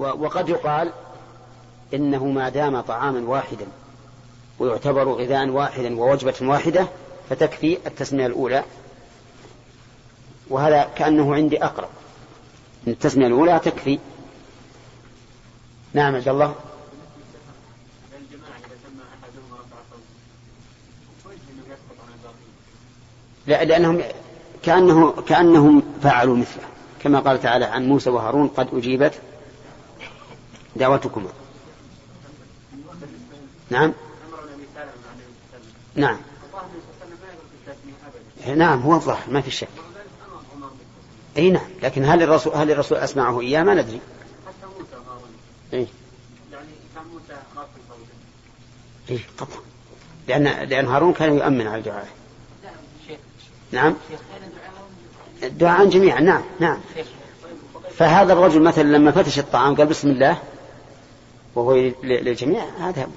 [0.00, 0.92] وقد يقال
[1.94, 3.66] إنه ما دام طعاما واحدا
[4.58, 6.86] ويعتبر غذاء واحدا ووجبة واحدة
[7.30, 8.64] فتكفي التسمية الأولى
[10.48, 11.88] وهذا كأنه عندي أقرب
[12.86, 13.98] التسمية الأولى تكفي.
[15.94, 16.54] نعم عبد الله.
[23.46, 24.02] لا لأنهم
[24.62, 26.62] كأنه كأنهم فعلوا مثله
[27.02, 29.20] كما قال تعالى عن موسى وهارون قد أجيبت
[30.80, 31.28] دعوتكما.
[33.70, 33.92] نعم؟
[35.94, 36.16] نعم.
[38.56, 39.68] نعم هو الظاهر ما في شك.
[41.36, 44.00] أي نعم لكن هل الرسول هل الرسول أسمعه إياه؟ ما ندري.
[44.46, 44.94] حتى موسى
[45.72, 45.86] اي
[46.52, 47.40] يعني كان موسى
[49.10, 49.60] اي طبعا.
[50.28, 52.08] لأن لأن هارون كان يؤمن على الدعاء.
[53.72, 53.94] نعم.
[55.42, 56.80] الدعاء جميعا نعم نعم.
[57.98, 60.42] فهذا الرجل مثلا لما فتش الطعام قال بسم الله
[61.54, 63.08] وهو للجميع هذا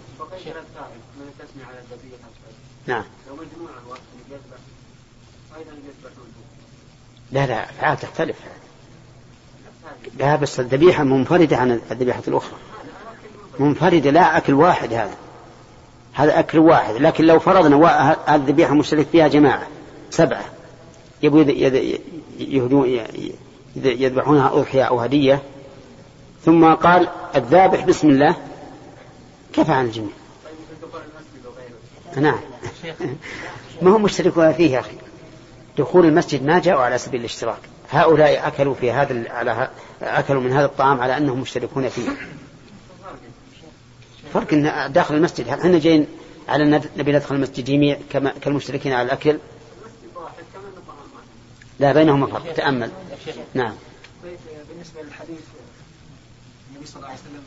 [2.88, 3.04] نعم.
[7.32, 8.36] لا لا أفعال تختلف.
[10.20, 12.58] لا بس الذبيحة منفردة عن الذبيحة الأخرى.
[13.60, 15.16] منفردة لا أكل واحد هذا.
[16.14, 16.96] هذا أكل واحد.
[16.96, 19.68] لكن لو فرضنا الذبيحة مشترك فيها جماعة
[20.10, 20.46] سبعة
[21.24, 22.86] يبغوا
[23.76, 25.42] يذبحونها أضحية أو هدية
[26.46, 28.38] ثم قال الذابح بسم الله.
[29.54, 30.12] كفى عن الجميع.
[32.18, 32.40] نعم.
[33.82, 34.98] ما هم مشتركون فيه يا أخي؟
[35.78, 37.60] دخول المسجد ما جاءوا على سبيل الاشتراك.
[37.92, 39.70] هؤلاء أكلوا في هذا على
[40.02, 42.10] أكلوا من هذا الطعام على أنهم مشتركون فيه.
[44.34, 46.08] فرق إن داخل المسجد هل إحنا جايين
[46.48, 49.38] على نبي ندخل المسجد جميع كما كالمشتركين على الأكل؟
[51.80, 52.54] لا بينهما فرق.
[52.54, 52.92] تأمل.
[53.54, 53.74] نعم.
[54.70, 55.40] بالنسبة للحديث
[56.84, 57.44] النبي صلى الله عليه وسلم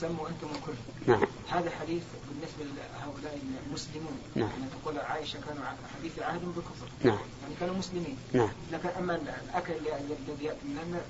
[0.00, 0.72] سموا أنتم وكل
[1.06, 1.26] نعم.
[1.48, 4.18] هذا حديث بالنسبة لهؤلاء المسلمون.
[4.34, 4.48] نعم.
[4.48, 5.64] يعني تقول عائشة كانوا
[5.98, 7.18] حديث عهد بالكفر نعم.
[7.42, 8.16] يعني كانوا مسلمين.
[8.32, 8.50] نعم.
[8.72, 11.00] لكن أما الأكل الذي يأتي من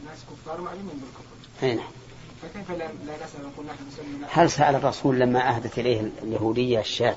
[0.00, 1.62] الناس كفار معلومين بالكفر.
[1.62, 1.90] أي نعم.
[2.42, 2.88] فكيف لا,
[3.42, 7.16] نقول نحن هل سأل الرسول لما أهدت إليه اليهودية الشاة؟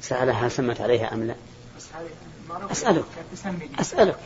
[0.00, 1.34] سألها سمت عليها أم لا؟
[2.70, 3.04] أسألك.
[3.80, 4.18] أسألك.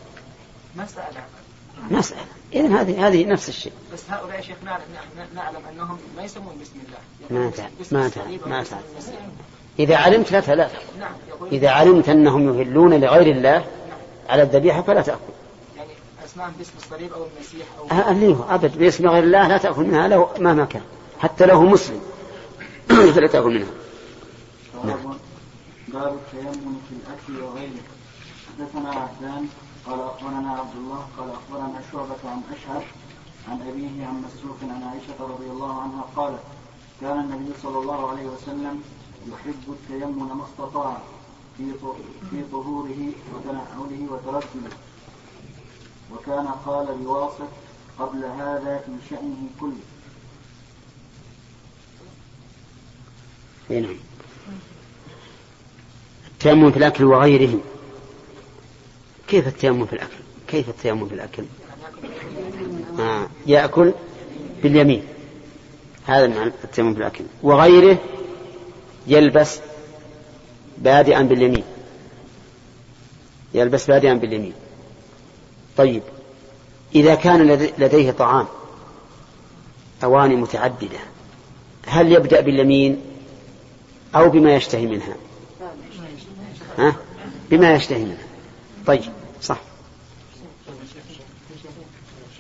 [0.77, 1.27] ما سألها.
[1.91, 2.17] ما سأل
[2.55, 3.73] إذن هذه هذه نفس الشيء.
[3.93, 4.83] بس هؤلاء يا شيخ نعلم,
[5.35, 7.43] نعلم أنهم ما يسمون بسم الله.
[7.43, 8.83] ما تعلم ما تعلم ما تعلم
[9.79, 10.69] إذا علمت لا فلا
[10.99, 11.13] نعم
[11.53, 13.65] إذا علمت أنهم يهلون لغير الله
[14.29, 15.21] على الذبيحة فلا تأكل.
[15.77, 15.91] يعني
[16.25, 18.79] أسماء باسم الصليب أو المسيح أو أهليه أبد.
[18.79, 20.83] باسم غير الله لا تأكل منها لو مهما كان.
[21.21, 22.01] حتى لو هو مسلم.
[23.15, 23.73] فلا تأكل منها.
[24.85, 25.15] نعم.
[25.89, 27.71] باب التيمم في الأكل وغيره.
[28.59, 29.49] حدثنا عبدان
[29.89, 32.85] قال أخبرنا عبد الله قال أخبرنا شعبة عن اشهر
[33.49, 36.41] عن أبيه عن مسروق عن عائشة رضي الله عنها قالت
[37.01, 38.83] كان النبي صلى الله عليه وسلم
[39.27, 40.99] يحب التيمم ما استطاع
[42.31, 44.71] في طهوره وتنعله وترجله
[46.13, 47.49] وكان قال لواصف
[47.99, 49.85] قبل هذا في شأنه كله.
[53.71, 53.97] نعم.
[56.33, 57.61] التيمم في الأكل وغيره
[59.29, 60.19] كيف التيمم في الأكل؟
[60.49, 61.45] كيف التيمم في الأكل؟
[62.99, 63.29] آه.
[63.47, 63.93] يأكل
[64.63, 65.03] باليمين.
[66.07, 67.25] هذا معنى التيمم في الأكل.
[67.43, 67.99] وغيره
[69.07, 69.61] يلبس
[70.79, 71.65] بادئا باليمين.
[73.55, 74.53] يلبس بادئا باليمين.
[75.77, 76.03] طيب
[76.95, 78.47] إذا كان لديه طعام
[80.05, 80.99] أواني متعددة
[81.87, 83.01] هل يبدأ باليمين
[84.15, 85.17] أو بما يشتهي منها؟
[86.79, 86.97] ها؟
[87.51, 88.29] بما يشتهي منها.
[88.87, 89.13] طيب
[89.43, 89.59] صح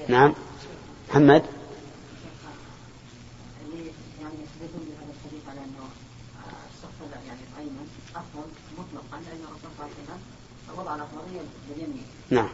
[0.09, 0.35] نعم.
[1.11, 1.43] محمد؟
[12.31, 12.49] نعم.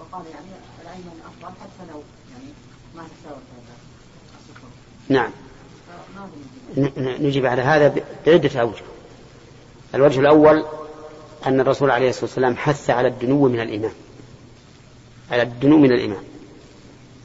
[0.00, 0.46] وقال يعني
[0.82, 2.52] الأيمن أفضل حتى لو يعني
[2.96, 3.42] ما تساوت
[5.08, 5.30] نعم
[7.26, 7.94] نجيب على هذا
[8.26, 8.82] بعدة أوجه.
[9.94, 10.64] الوجه الأول
[11.46, 13.92] أن الرسول عليه الصلاة والسلام حث على الدنو من الإمام
[15.30, 16.22] على الدنو من الإمام.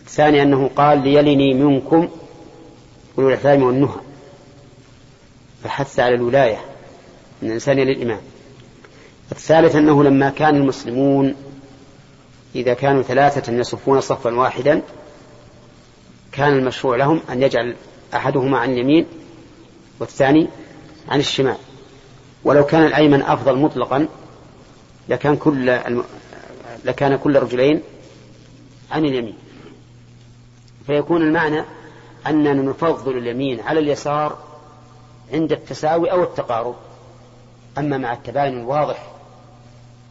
[0.01, 2.09] الثاني أنه قال ليلني منكم
[3.17, 3.99] أولو الإحلام والنهى.
[5.63, 6.57] فحث على الولاية
[7.41, 8.19] من الإنسان للإمام
[9.31, 11.35] الثالث أنه لما كان المسلمون
[12.55, 14.81] إذا كانوا ثلاثة يصفون صفا واحدا
[16.31, 17.75] كان المشروع لهم أن يجعل
[18.13, 19.05] أحدهما عن اليمين
[19.99, 20.47] والثاني
[21.09, 21.57] عن الشمال.
[22.43, 24.07] ولو كان الأيمن أفضل مطلقا
[25.09, 25.79] لكان كل.
[26.85, 27.81] لكان كل رجلين
[28.95, 29.37] عن اليمين.
[30.87, 31.63] فيكون المعنى
[32.27, 34.37] أننا نفضل اليمين على اليسار
[35.33, 36.75] عند التساوي أو التقارب.
[37.77, 39.11] أما مع التباين الواضح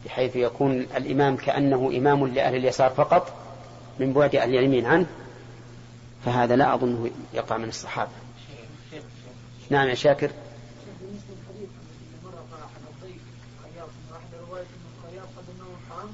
[0.05, 3.33] بحيث يكون الإمام كأنه إمام لأهل اليسار فقط
[3.99, 5.05] من بعد أهل اليمين عنه
[6.25, 8.11] فهذا لا أظنه يقع من الصحابة.
[9.69, 10.31] نعم يا شاكر
[11.01, 11.69] بالنسبة للحديث
[12.23, 13.21] المرأة فرح الضيف
[13.63, 16.09] خياط واحد رواية أن الخياط قد أنه حرام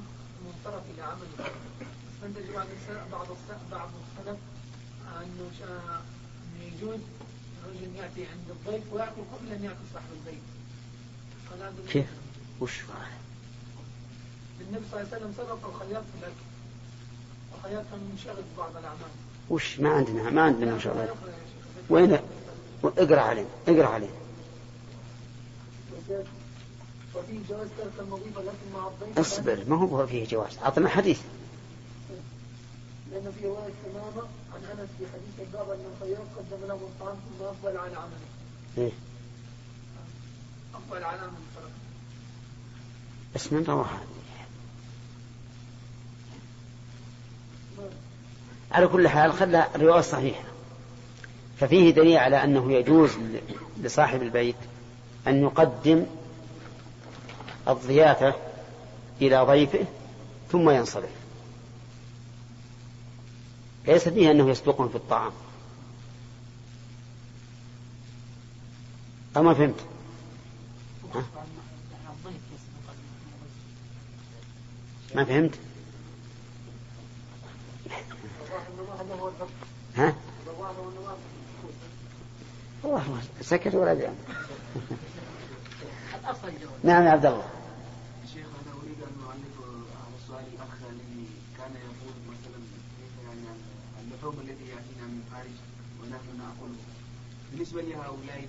[0.46, 1.52] منصرف إلى عمله
[2.22, 4.38] فانتج بعض السلف بعض السلف بعض السلف
[5.18, 6.02] أنه شا-
[6.46, 7.00] أنه يجوز
[7.66, 7.88] الرجل
[8.92, 10.42] ويأكل قبل أن يأكل صاحب البيت.
[11.52, 12.06] قال كيف؟
[12.62, 12.80] وش
[14.62, 16.34] النبي صلى الله عليه وسلم صرف الخياط في الأكل
[17.58, 19.12] الخياط كان منشغل ببعض الأعمال.
[19.50, 21.10] وش ما عندنا؟ ما عندنا شغلات
[21.90, 22.20] وين؟
[22.84, 24.14] اقرأ علينا اقرأ علينا
[27.16, 28.08] وفي جواز ترك
[28.38, 30.58] لكن مع الضيف اصبر ما هو فيه جواز.
[30.58, 31.22] أعطنا حديث.
[33.12, 37.44] لأن في رواية إمامة عن أنس في حديث الباب أن الخياط قدم له الطعام ثم
[37.44, 38.41] أقبل على عمله.
[38.78, 38.92] إيه؟
[40.74, 41.30] أقبل على
[43.36, 44.02] بس من رواها
[48.72, 50.44] على كل حال خلى الرواية صحيحة
[51.60, 53.12] ففيه دليل على أنه يجوز
[53.82, 54.56] لصاحب البيت
[55.28, 56.06] أن يقدم
[57.68, 58.36] الضيافة
[59.22, 59.86] إلى ضيفه
[60.52, 61.10] ثم ينصرف.
[63.88, 65.32] ليس فيه أنه يسبقهم في الطعام.
[69.38, 69.76] أما فهمت؟
[75.16, 75.60] ما فهمت.
[79.96, 80.16] ها؟
[82.86, 84.16] الله سكت ولا جاء
[86.84, 87.44] نعم يا عبد الله.
[88.34, 89.58] شيخ أنا أريد أن اعلق
[90.06, 91.26] على السؤال الأخ الذي
[91.58, 92.60] كان يقول مثلا
[93.26, 93.48] يعني
[94.02, 95.56] اللحوم التي يأتينا من خارج
[96.02, 96.82] ونحن نأكله.
[97.52, 98.48] بالنسبة لهؤلاء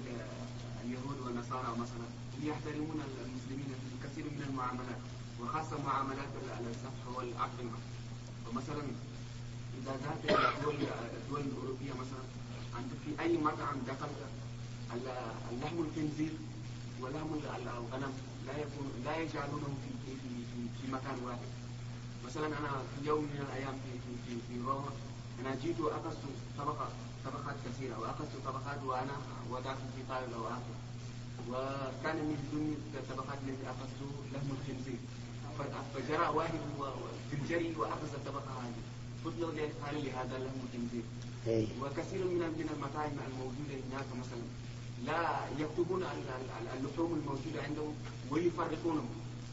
[0.85, 2.07] اليهود والنصارى مثلا
[2.43, 5.01] يحترمون المسلمين في كثير من المعاملات
[5.41, 7.79] وخاصة معاملات ال- الذبح والاطعمه
[8.49, 8.83] ومثلا
[9.79, 10.77] إذا ذهبت إلى الدول
[11.23, 12.25] الدول الاوروبيه مثلا
[12.77, 14.21] عند في أي مطعم دخلت
[14.95, 16.33] ال- اللحم الخنزير
[17.01, 18.13] ولحم ال- الغنم
[18.47, 21.49] لا يكون لا يجعلونه في في في, في, مكان واحد.
[22.27, 24.91] مثلا أنا في يوم من الأيام في في في, في روما
[25.41, 26.19] أنا جيت وأخذت
[26.59, 26.89] طبقة
[27.27, 29.17] طبقات كثيرة واخذت طبقات وأنا
[29.51, 30.75] وضعت في طاوله واكل
[31.51, 35.01] وكان من ضمن الطبقات التي اخذته لحم الخنزير.
[35.95, 36.59] فجرى واحد
[37.31, 38.83] في الجري وأخذ الطبقة هذه.
[39.25, 41.03] قلت له ليه قال لي هذا لحم الخنزير.
[41.47, 41.67] إيه.
[41.83, 44.43] وكثير من من المطاعم الموجودة هناك مثلا
[45.07, 45.23] لا
[45.63, 46.09] يكتبون ال-
[46.39, 47.95] ال- اللحوم الموجودة عندهم
[48.31, 49.09] ويفرقونهم.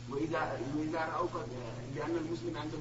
[0.10, 1.36] واذا وإذا رأوك
[1.96, 2.78] لأن المسلم عنده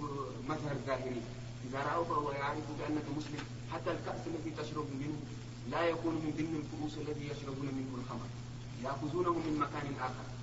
[0.49, 1.23] مظهر ظاهري.
[1.69, 3.43] إذا راوك ويعرف بأنك مسلم.
[3.73, 5.19] حتى الكأس الذي تشرب منه
[5.71, 8.27] لا يكون من ضمن الكؤوس الذي يشربون منه الخمر.
[8.85, 9.87] يأخذونه من مكان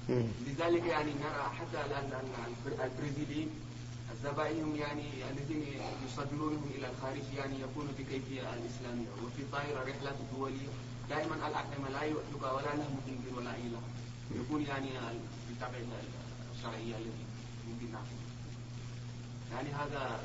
[0.09, 0.27] مم.
[0.47, 3.49] لذلك يعني نرى حتى ال- ال- ال- البرازيليين
[4.13, 5.63] الزبائنهم يعني الذين
[6.07, 9.07] يصدرونهم إلى الخارج يعني يكون بكيفيه الإسلامية.
[9.25, 10.67] وفي طائره رحلات دوليه
[11.09, 13.85] دائما الاطعمه لا يؤتك ولا لهم خنزير ولا لحم
[14.35, 14.89] يكون يعني
[15.49, 15.77] بالطبع
[16.55, 17.25] الشرعية التي
[17.69, 17.95] يمكن
[19.53, 20.19] يعني هذا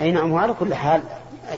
[0.00, 1.02] أي نعم وعلى كل حال؟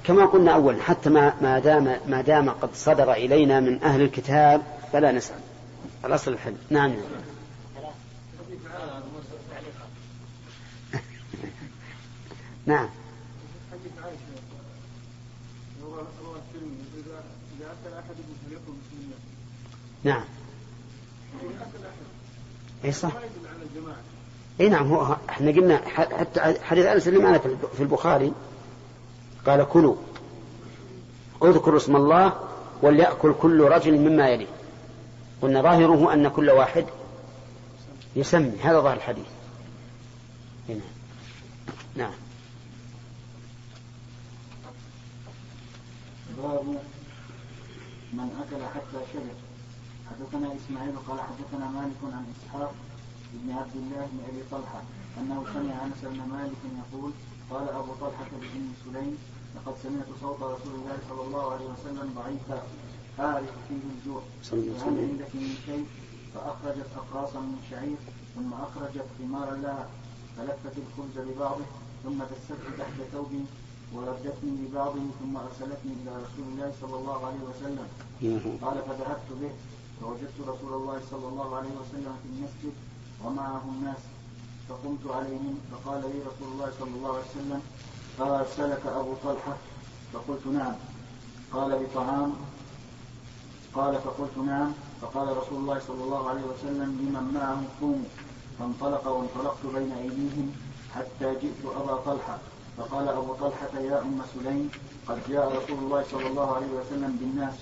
[0.05, 4.63] كما قلنا أولا حتى ما ما دام ما دام قد صدر إلينا من أهل الكتاب
[4.93, 5.37] فلا نسأل.
[6.05, 6.55] الأصل الحل.
[6.71, 6.93] نعم.
[12.67, 12.89] نعم.
[20.05, 20.25] نعم.
[21.43, 21.67] أحد
[22.85, 23.13] اي صح.
[24.61, 28.33] اي نعم هو إحنا قلنا حتى حديث أنس اللي معنا في الب- في البخاري
[29.47, 29.97] قال كلوا
[31.45, 32.33] اذكروا اسم الله
[32.83, 34.47] وليأكل كل رجل مما يليه.
[35.43, 36.87] قلنا ظاهره أن كل واحد
[38.17, 39.27] يسمي هذا ظاهر الحديث.
[40.69, 40.81] هنا.
[41.97, 42.13] نعم.
[46.43, 46.65] باب
[48.13, 49.23] من أكل حتى شبع
[50.11, 52.75] حدثنا إسماعيل قال حدثنا مالك عن إسحاق
[53.43, 54.81] بن عبد الله بن أبي طلحة
[55.21, 57.11] أنه سمع أنس بن مالك يقول
[57.51, 59.19] قال أبو طلحة بن سليم
[59.57, 62.63] لقد سمعت صوت رسول الله صلى الله عليه وسلم ضعيفا
[63.21, 64.23] أعرف فيه الجوع
[64.77, 64.99] وسلم.
[65.11, 65.87] عندك من شيء
[66.35, 67.97] فأخرجت أقراصا من شعير
[68.35, 69.89] ثم أخرجت ثمارا لها
[70.37, 71.65] فلفت الخبز ببعضه
[72.05, 73.33] ثم دسته تحت ثوب
[73.95, 77.87] وردتني ببعضه ثم أرسلتني إلى رسول الله صلى الله عليه وسلم
[78.65, 79.51] قال فذهبت به
[80.01, 82.75] فوجدت رسول الله صلى الله عليه وسلم في المسجد
[83.25, 83.99] ومعه الناس.
[84.69, 87.63] فقمت عليهم فقال لي رسول الله صلى الله عليه وسلم
[88.21, 89.57] أرسلك أبو طلحة؟
[90.13, 90.75] فقلت نعم.
[91.53, 92.33] قال بطعام؟
[93.75, 94.73] قال فقلت نعم.
[95.01, 98.09] فقال رسول الله صلى الله عليه وسلم لمن معه قوموا
[98.59, 100.53] فانطلق وانطلقت بين أيديهم
[100.95, 102.39] حتى جئت أبا طلحة.
[102.79, 104.71] فقال أبو طلحة يا أم سليم
[105.09, 107.55] قد جاء رسول الله صلى الله عليه وسلم بالناس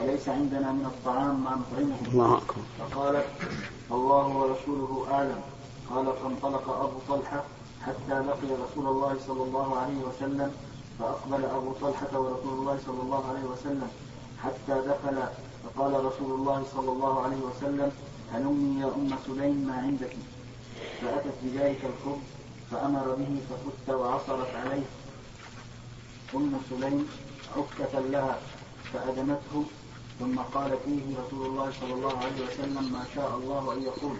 [0.00, 2.62] وليس عندنا من الطعام ما نطعمهم الله أكبر.
[2.78, 3.26] فقالت
[3.90, 5.40] الله ورسوله أعلم.
[5.90, 7.42] قال فانطلق أبو طلحة
[7.86, 10.50] حتى لقي رسول الله صلى الله عليه وسلم
[10.98, 13.90] فأقبل أبو طلحة ورسول الله صلى الله عليه وسلم
[14.44, 15.18] حتى دخل.
[15.64, 17.90] فقال رسول الله صلى الله عليه وسلم
[18.32, 20.16] هلمي يا أم سليم ما عندك.
[21.00, 22.22] فأتت بذلك الخبز
[22.72, 24.86] فأمر به ففت وعصرت عليه.
[26.34, 27.08] أم سليم
[27.56, 28.38] عكة لها
[28.92, 29.64] فأدمته.
[30.20, 34.16] ثم قال فيه رسول الله صلى الله عليه وسلم ما شاء الله أن يقول.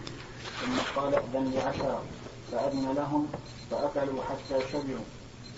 [0.61, 2.03] ثم قال أذن لعشرة
[2.53, 3.29] فأذن لهم
[3.71, 5.07] فأكلوا حتى شبعوا.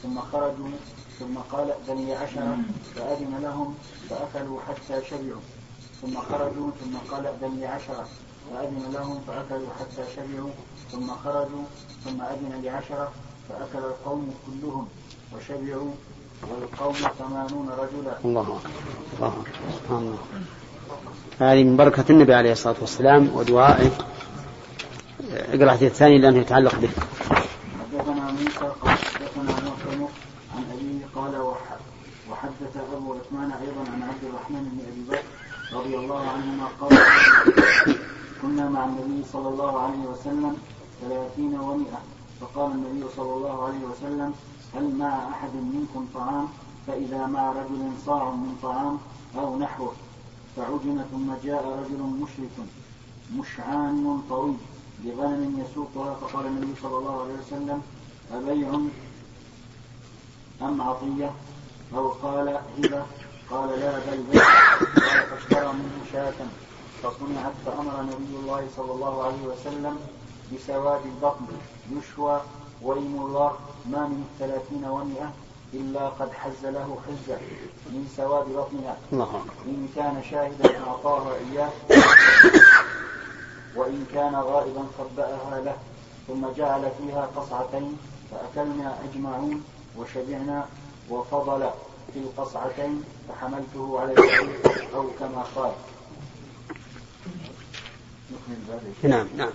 [0.03, 0.71] ثم خرجوا.
[1.19, 2.59] ثم قال أذن لعشرة
[2.95, 3.75] فأذن لهم
[4.11, 5.41] فأكلوا حتى شبعوا.
[6.03, 6.71] ثم خرجوا.
[6.81, 8.09] ثم قال أذن لعشرة
[8.51, 10.51] فأذن لهم فأكلوا حتى شبعوا.
[10.93, 11.65] ثم خرجوا.
[12.05, 13.13] ثم أذن لعشرة
[13.49, 14.87] فأكل القوم كلهم
[15.37, 15.91] وشبعوا
[16.51, 18.15] والقوم ثمانون رجلا.
[18.25, 18.71] الله أكبر.
[19.19, 19.45] الله
[19.83, 20.19] سبحان الله.
[21.41, 23.91] هذه من بركة النبي عليه الصلاة والسلام ودعائه
[25.33, 26.89] اقرأ الحديث الثاني لأنه يتعلق به.
[27.81, 30.09] حدثنا موسى قال حدثنا معتمر
[30.55, 31.79] عن أبيه قال وح-
[32.31, 35.23] وحدث أبو عثمان أيضا عن عبد الرحمن بن أبي بكر
[35.79, 36.99] رضي الله عنهما قال
[38.43, 40.57] كنا مع النبي صلى الله عليه وسلم
[41.09, 42.01] ثلاثين ومئة.
[42.41, 44.35] فقال النبي صلى الله عليه وسلم
[44.75, 46.49] هل مع أحد منكم طعام؟
[46.87, 48.99] فإذا مع رجل صاع من طعام
[49.39, 49.93] أو نحوه
[50.57, 52.67] فعجن ثم جاء رجل مشرك
[53.37, 54.57] مشعان طويل
[55.05, 56.15] بغنم يسوقها.
[56.15, 57.83] فقال النبي صلى الله عليه وسلم
[58.33, 58.69] أبيع
[60.63, 61.31] أم عطية؟
[61.95, 63.03] أو قال هبة.
[63.51, 64.43] قال لا بل بيع.
[64.43, 66.35] قال فاشترى منه شاة.
[67.03, 69.97] فصنعت فأمر نبي الله صلى الله عليه وسلم
[70.53, 71.47] بسواد البطن.
[71.93, 72.41] يشوى
[73.27, 73.53] الله
[73.91, 75.33] ما من الثلاثين ومئة
[75.75, 77.39] إلا قد حز له حزة
[77.87, 78.97] من سواد بطنها
[79.67, 81.71] إن كان شاهدا أعطاها إياه.
[83.77, 85.77] وإن كان غائبا خبأها له.
[86.29, 87.99] ثم جعل فيها قصعتين
[88.31, 89.65] فأكلنا أجمعون
[89.99, 90.67] وشبعنا
[91.11, 91.71] وفضل
[92.13, 95.73] في القصعتين فحملته على البعير أو كما قال.
[99.03, 99.51] نعم نعم.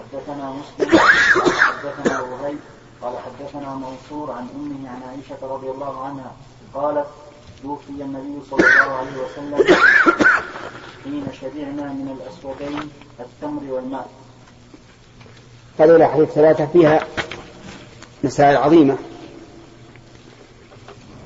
[0.00, 2.58] حدثنا مسلم قال حدثنا وهيب
[3.02, 6.32] قال حدثنا منصور عن أمه عن عائشة رضي الله عنها
[6.74, 7.06] قالت
[7.62, 9.76] توفي النبي صلى الله عليه وسلم
[11.04, 12.90] حين شبعنا من الاسودين
[13.20, 14.10] التمر والماء.
[15.78, 17.06] هذه الأحاديث الثلاثة فيها
[18.24, 18.96] مسائل عظيمة.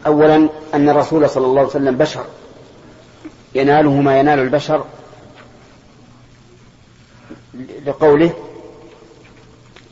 [0.07, 2.25] أولا أن الرسول صلى الله عليه وسلم بشر.
[3.54, 4.85] يناله ما ينال البشر
[7.87, 8.35] لقوله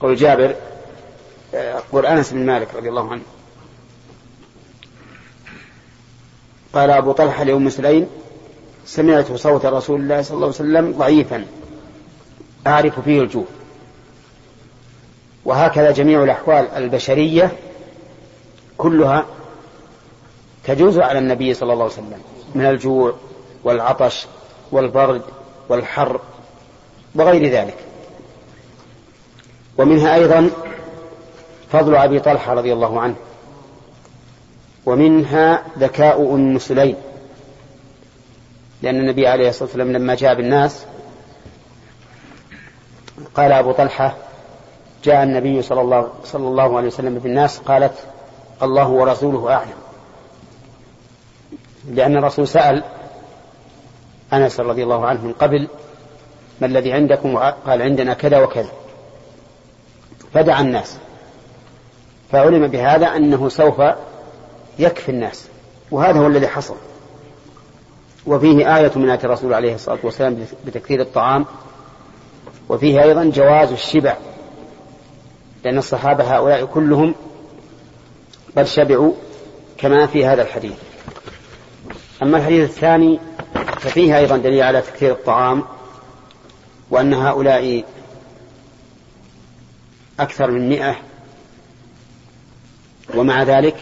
[0.02, 0.54] قول جابر
[1.92, 3.22] قول أنس بن مالك رضي الله عنه.
[6.72, 8.06] قال أبو طلحة لأم سليم
[8.86, 11.46] سمعت صوت رسول الله صلى الله عليه وسلم ضعيفا
[12.66, 13.44] أعرف فيه الجوع.
[15.44, 17.52] وهكذا جميع الأحوال البشرية
[18.78, 19.26] كلها
[20.64, 22.22] تجوز على النبي صلى الله عليه وسلم
[22.54, 23.14] من الجوع
[23.64, 24.26] والعطش
[24.72, 25.22] والبرد
[25.68, 26.20] والحر
[27.14, 27.76] وغير ذلك.
[29.82, 30.50] ومنها أيضا
[31.72, 33.14] فضل أبي طلحة رضي الله عنه
[34.86, 36.96] ومنها ذكاء أم سليم
[38.82, 40.84] لأن النبي عليه الصلاة والسلام لما جاء بالناس
[43.34, 44.16] قال أبو طلحة
[45.04, 47.94] جاء النبي صلى الله, صلى الله عليه وسلم بالناس قالت
[48.62, 49.82] الله ورسوله أعلم.
[51.90, 52.82] لأن الرسول سأل
[54.32, 55.68] أنس رضي الله عنه من قبل
[56.60, 58.70] ما الذي عندكم؟ قال عندنا كذا وكذا.
[60.34, 60.96] فدعا الناس.
[62.32, 63.82] فعلم بهذا أنه سوف
[64.78, 65.48] يكفي الناس.
[65.90, 66.76] وهذا هو الذي حصل.
[68.26, 71.46] وفيه آية من آيات الرسول عليه الصلاة والسلام بتكثير الطعام.
[72.68, 74.16] وفيه أيضا جواز الشبع.
[75.64, 77.14] لأن الصحابة هؤلاء كلهم
[78.58, 79.12] قد شبعوا
[79.78, 80.76] كما في هذا الحديث.
[82.22, 83.20] أما الحديث الثاني
[83.78, 85.64] ففيه أيضا دليل على تكثير الطعام.
[86.90, 87.84] وأن هؤلاء
[90.20, 90.96] أكثر من مئة.
[93.14, 93.76] ومع ذلك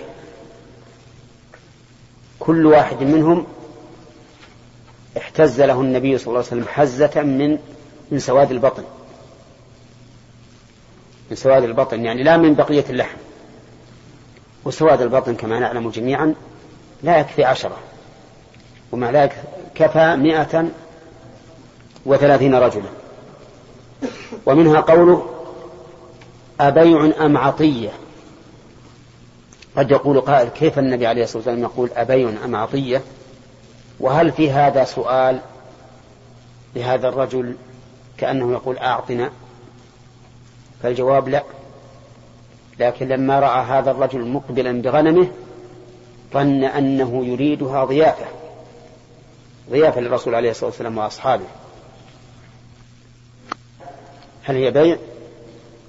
[2.39, 3.47] كل واحد منهم
[5.17, 7.59] احتز له النبي صلى الله عليه وسلم حزة من
[8.11, 8.85] من سواد البطن.
[11.31, 13.19] من سواد البطن يعني لا من بقية اللحم.
[14.65, 16.35] وسواد البطن كما نعلم جميعا
[17.03, 17.77] لا يكفي عشرة
[18.93, 19.43] ومع ذلك
[19.75, 20.69] كفى مئة
[22.07, 22.91] وثلاثين رجلا.
[24.47, 25.40] ومنها قوله
[26.61, 27.91] أبيع أم عطية؟
[29.77, 33.03] قد يقول قائل كيف النبي عليه الصلاة والسلام يقول أبيع أم عطية؟
[34.01, 35.41] وهل في هذا سؤال
[36.77, 37.57] لهذا الرجل
[38.19, 39.31] كأنه يقول أعطنا؟
[40.83, 41.43] فالجواب لا.
[42.79, 45.29] لكن لما رأى هذا الرجل مقبلا بغنمه
[46.33, 48.27] ظن أنه يريدها ضيافة
[49.71, 51.45] ضيافة للرسول عليه الصلاة والسلام وأصحابه.
[54.43, 54.99] هل هي بيع؟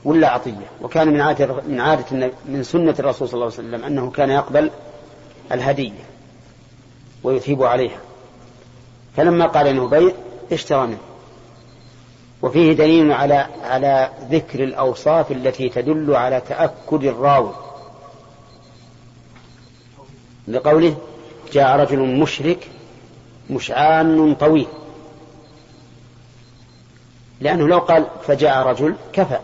[0.06, 0.72] ولا عطية.
[0.82, 4.72] وكان من عادة من عادة من سنة الرسول صلى الله عليه وسلم أنه كان يقبل
[5.52, 6.04] الهدية
[7.24, 8.00] ويثيب عليها.
[9.18, 10.12] فلما قال إنه بيع
[10.52, 10.98] اشترى منه.
[12.42, 17.54] وفيه دليل على على ذكر الأوصاف التي تدل على تأكد الراوي.
[20.48, 20.98] لقوله
[21.54, 22.68] جاء رجل مشرك
[23.50, 24.68] مشعان طويل.
[27.42, 29.40] لأنه لو قال فجاء رجل كفى.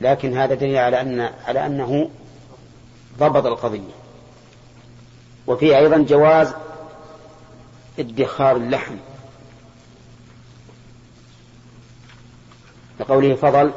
[0.00, 2.10] لكن هذا دليل على أن على أنه
[3.18, 3.94] ضبط القضية.
[5.46, 6.54] وفيه أيضا جواز
[7.98, 8.96] ادخار اللحم.
[13.00, 13.72] لقوله فضل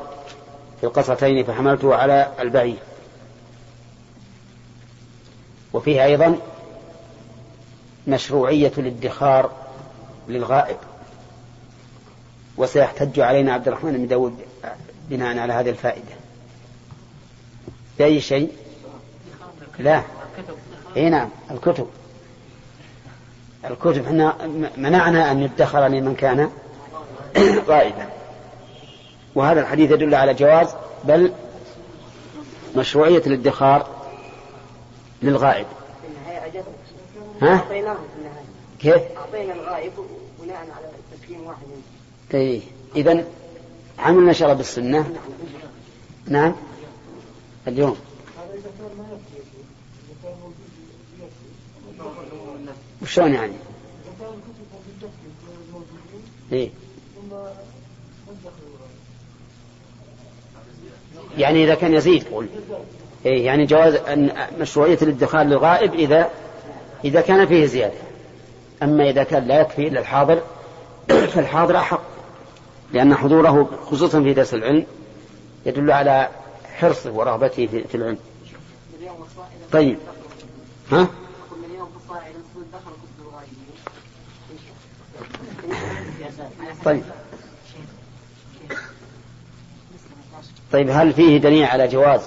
[0.82, 2.80] في القصتين فحملته على البعير.
[5.74, 6.38] وفيه أيضا
[8.08, 9.52] مشروعية الادخار
[10.28, 10.78] للغائب.
[12.58, 14.38] وسيحتج علينا عبد الرحمن بن داود
[15.10, 16.16] بناء على هذه الفائدة.
[18.00, 18.52] بأي شيء؟
[19.80, 20.04] لا.
[20.98, 21.88] إي نعم الكتب.
[23.66, 24.06] الكتب.
[24.06, 24.36] إحنا
[24.78, 26.50] منعنا أن يدخر لمن كان
[27.70, 28.10] غائبا.
[29.36, 31.34] وهذا الحديث يدل على جواز بل
[32.76, 33.88] مشروعية الادخار
[35.22, 35.66] للغائب.
[37.42, 37.66] ها؟
[38.80, 39.92] كيف؟ أعطينا الغائب
[40.42, 41.62] بناء على تسليم واحد.
[42.34, 42.62] إيه
[42.96, 43.24] إذا
[44.00, 45.16] عملنا شرع بالسنة.
[46.28, 46.56] نعم.
[47.68, 47.98] اليوم.
[53.02, 53.54] وشلون يعني؟
[56.52, 56.70] إيه؟
[61.38, 62.48] يعني إذا كان يزيد قول.
[63.26, 66.30] إيه يعني جواز أن مشروعية الادخار للغائب إذا
[67.06, 67.98] إذا كان فيه زيادة.
[68.84, 70.42] أما إذا كان لا يكفي إلا الحاضر
[71.08, 71.97] فالحاضر أحق
[72.98, 74.86] لأن حضوره خصوصا في درس العلم
[75.66, 76.30] يدل على
[76.78, 78.18] حرصه ورغبته في العلم.
[79.72, 79.98] طيب.
[80.92, 81.08] ها؟
[86.86, 87.04] طيب.
[90.72, 92.22] طيب هل فيه دليل على جواز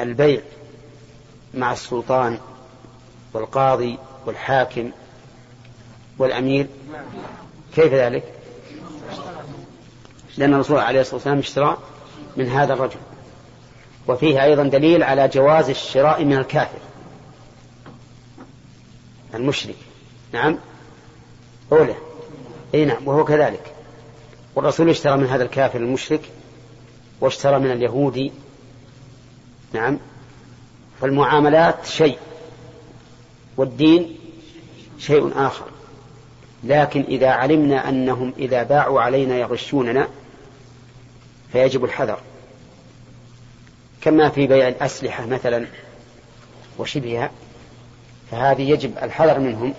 [0.00, 0.40] البيع
[1.54, 2.38] مع السلطان
[3.32, 4.90] والقاضي والحاكم
[6.18, 6.66] والأمير؟
[7.74, 8.24] كيف ذلك؟
[10.36, 11.78] لأن الرسول عليه الصلاة والسلام اشترى
[12.36, 12.98] من هذا الرجل.
[14.08, 16.78] وفيه أيضا دليل على جواز الشراء من الكافر.
[19.34, 19.76] المشرك.
[20.32, 20.58] نعم.
[21.72, 21.94] أولى.
[22.74, 23.08] أي نعم.
[23.08, 23.74] وهو كذلك.
[24.54, 26.20] والرسول اشترى من هذا الكافر المشرك
[27.20, 28.32] واشترى من اليهودي.
[29.72, 29.98] نعم.
[31.00, 32.18] فالمعاملات شيء.
[33.56, 34.18] والدين
[34.98, 35.73] شيء آخر.
[36.64, 40.08] لكن إذا علمنا أنهم إذا باعوا علينا يغشوننا
[41.52, 42.18] فيجب الحذر.
[44.00, 45.66] كما في بيع الأسلحة مثلا
[46.78, 47.30] وشبهها
[48.30, 49.74] فهذه يجب الحذر منهم.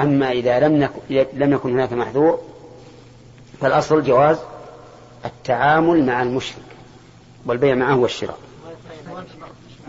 [0.00, 2.40] أما إذا لم يكن, لم يكن هناك محذور
[3.60, 4.38] فالأصل جواز
[5.24, 6.62] التعامل مع المشرك
[7.46, 8.38] والبيع معه والشراء.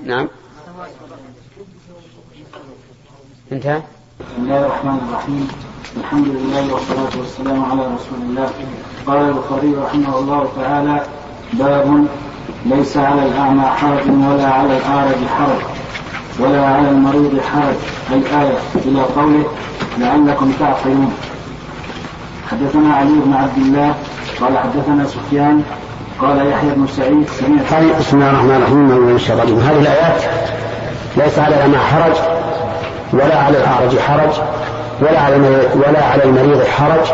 [0.05, 0.29] نعم.
[3.51, 3.81] انتهى.
[4.19, 5.72] بسم الله الرحمن الرحيم.
[5.97, 8.49] الحمد لله والصلاة والسلام على رسول الله.
[9.07, 11.01] قال البخاري رحمه الله تعالى
[11.53, 12.05] باب
[12.65, 15.61] ليس على الأعمى حرج ولا على الأعرج حرج
[16.39, 17.75] ولا على المريض حرج.
[18.11, 19.45] الآية إلى قوله
[19.97, 21.13] لعلكم تعقلون.
[22.51, 23.95] حدثنا علي بن عبد الله
[24.41, 25.63] قال حدثنا سفيان
[26.21, 27.99] قال يحيى بن سعيد سمعت.
[27.99, 30.21] بسم الله الرحمن الرحيم هذه الآيات
[31.17, 32.15] ليس على الأعمى حرج
[33.13, 34.52] ولا على الأعرج حرج.
[35.01, 35.35] ولا على
[35.75, 37.13] ولا على المريض حرج.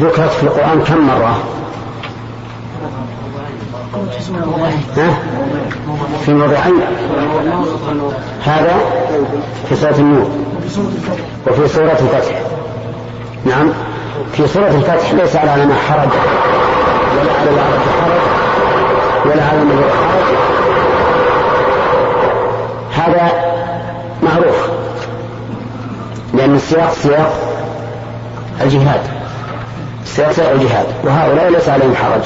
[0.00, 1.38] ذكرت في القرآن كم مرة؟
[4.96, 5.18] ها؟
[6.24, 6.80] في موضعين.
[8.44, 8.76] هذا
[9.68, 10.30] في سورة النور.
[11.46, 12.40] وفي سورة الفتح.
[13.44, 13.72] نعم.
[14.32, 16.08] في سورة الفتح ليس على ما حرج.
[17.20, 18.20] ولا على العرب حرج.
[19.26, 20.36] ولا على المريض حرج.
[22.96, 23.30] هذا
[24.22, 24.68] معروف
[26.46, 27.32] لأن السياق سياق
[28.62, 29.00] الجهاد.
[30.04, 30.86] سياق سياق الجهاد.
[31.04, 32.22] وهؤلاء ليس عليهم حرج.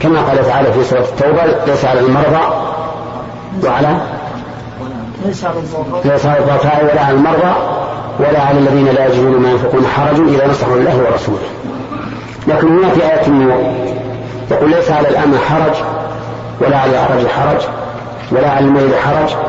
[0.00, 2.44] كما قال تعالى في سورة التوبة ليس على المرضى
[3.64, 3.96] وعلى
[6.04, 7.54] ليس على الضعفاء ولا على المرضى
[8.18, 11.48] ولا على الذين لا يجدون ما ينفقون حرج إذا نصحوا الله ورسوله.
[12.46, 13.74] لكن هنا في آية النور
[14.50, 15.74] يقول ليس على الأمة حرج
[16.60, 17.60] ولا على الأعرج حرج
[18.32, 19.47] ولا على الميل حرج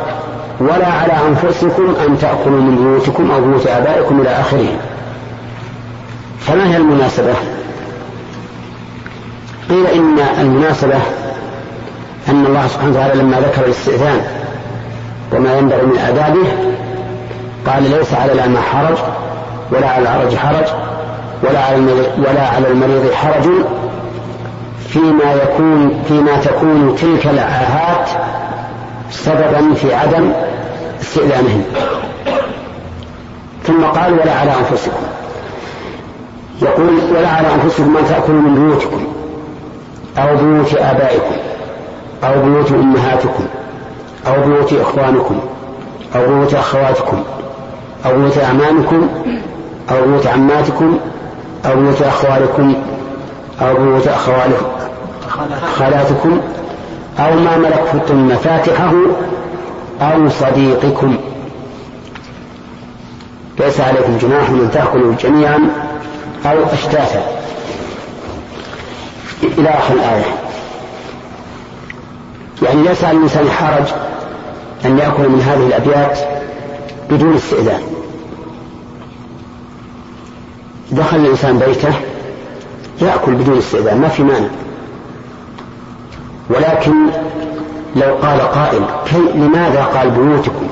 [0.59, 4.67] ولا على أنفسكم أن تأكلوا من بيوتكم أو بيوت آبائكم إلى آخره.
[6.39, 7.33] فما هي المناسبة؟
[9.69, 10.99] قيل إن المناسبة
[12.29, 14.21] أن الله سبحانه وتعالى لما ذكر الاستئذان
[15.33, 16.47] وما ينبغي من آدابه
[17.67, 18.97] قال ليس على الأعمى حرج
[19.71, 20.65] ولا على العرج حرج
[21.43, 21.77] ولا على
[22.17, 23.45] ولا على المريض حرج
[24.89, 28.09] فيما يكون فيما تكون تلك العاهات
[29.11, 30.31] سببا في عدم
[31.01, 31.63] استئذانهم.
[33.63, 35.03] ثم قال ولا على أنفسكم.
[36.61, 39.07] يقول ولا على أنفسكم أن تأكلوا من بيوتكم
[40.17, 41.35] أو بيوت آبائكم
[42.23, 43.45] أو بيوت أمهاتكم
[44.27, 45.39] أو بيوت إخوانكم
[46.15, 47.23] أو بيوت أخواتكم
[48.05, 49.07] أو بيوت أعمامكم
[49.91, 50.99] أو بيوت عماتكم
[51.65, 52.73] أو بيوت أخوالكم
[53.61, 54.09] أو بيوت
[55.77, 56.39] خالاتكم
[57.19, 58.93] أو ما ملكتم مفاتحه
[60.01, 61.17] أو صديقكم.
[63.59, 65.69] ليس عليكم جناح أن تأكلوا جميعا
[66.45, 67.23] أو أشتاتا.
[69.43, 70.25] إلى آخر الآية.
[72.61, 73.85] يعني ليس على الإنسان حرج
[74.85, 76.19] أن يأكل من هذه الأبيات
[77.09, 77.81] بدون استئذان.
[80.91, 81.93] دخل الإنسان بيته
[83.01, 84.49] يأكل بدون استئذان ما في مانع.
[86.49, 86.93] ولكن
[87.95, 90.67] لو قال قائل كي لماذا قال بيوتكم؟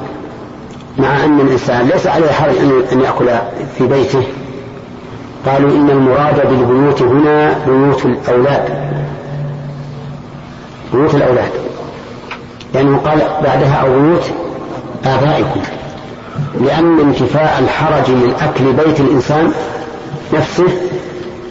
[0.97, 2.55] مع أن الإنسان ليس عليه حرج
[2.91, 3.25] أن يأكل
[3.77, 4.23] في بيته.
[5.45, 8.91] قالوا إن المراد بالبيوت هنا بيوت الأولاد.
[10.93, 11.51] بيوت الأولاد.
[12.73, 14.31] لأنه قال بعدها أو بيوت
[15.05, 15.61] آبائكم.
[16.61, 19.51] لأن انتفاء الحرج من أكل بيت الإنسان
[20.33, 20.67] نفسه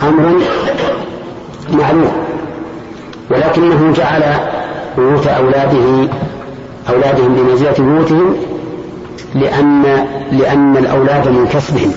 [0.02, 0.32] أمر
[1.72, 2.25] معلوم.
[3.30, 4.22] ولكنه جعل
[4.98, 6.08] بيوت أولاده
[6.88, 8.36] أولادهم بمنزلة بيوتهم
[9.34, 9.82] لأن
[10.32, 11.92] لأن الأولاد من كسبهم.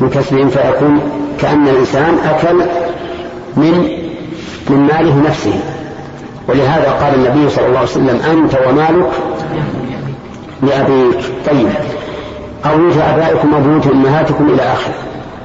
[0.00, 1.00] من كسبهم فيكون
[1.40, 2.56] كأن الإنسان أكل
[3.56, 3.88] من
[4.70, 5.54] من ماله نفسه.
[6.48, 9.10] ولهذا قال النبي صلى الله عليه وسلم أنت ومالك
[10.62, 11.20] لأبيك.
[11.46, 11.68] طيب.
[12.66, 14.94] أو بيوت آبائكم أو بيوت أمهاتكم إلى آخره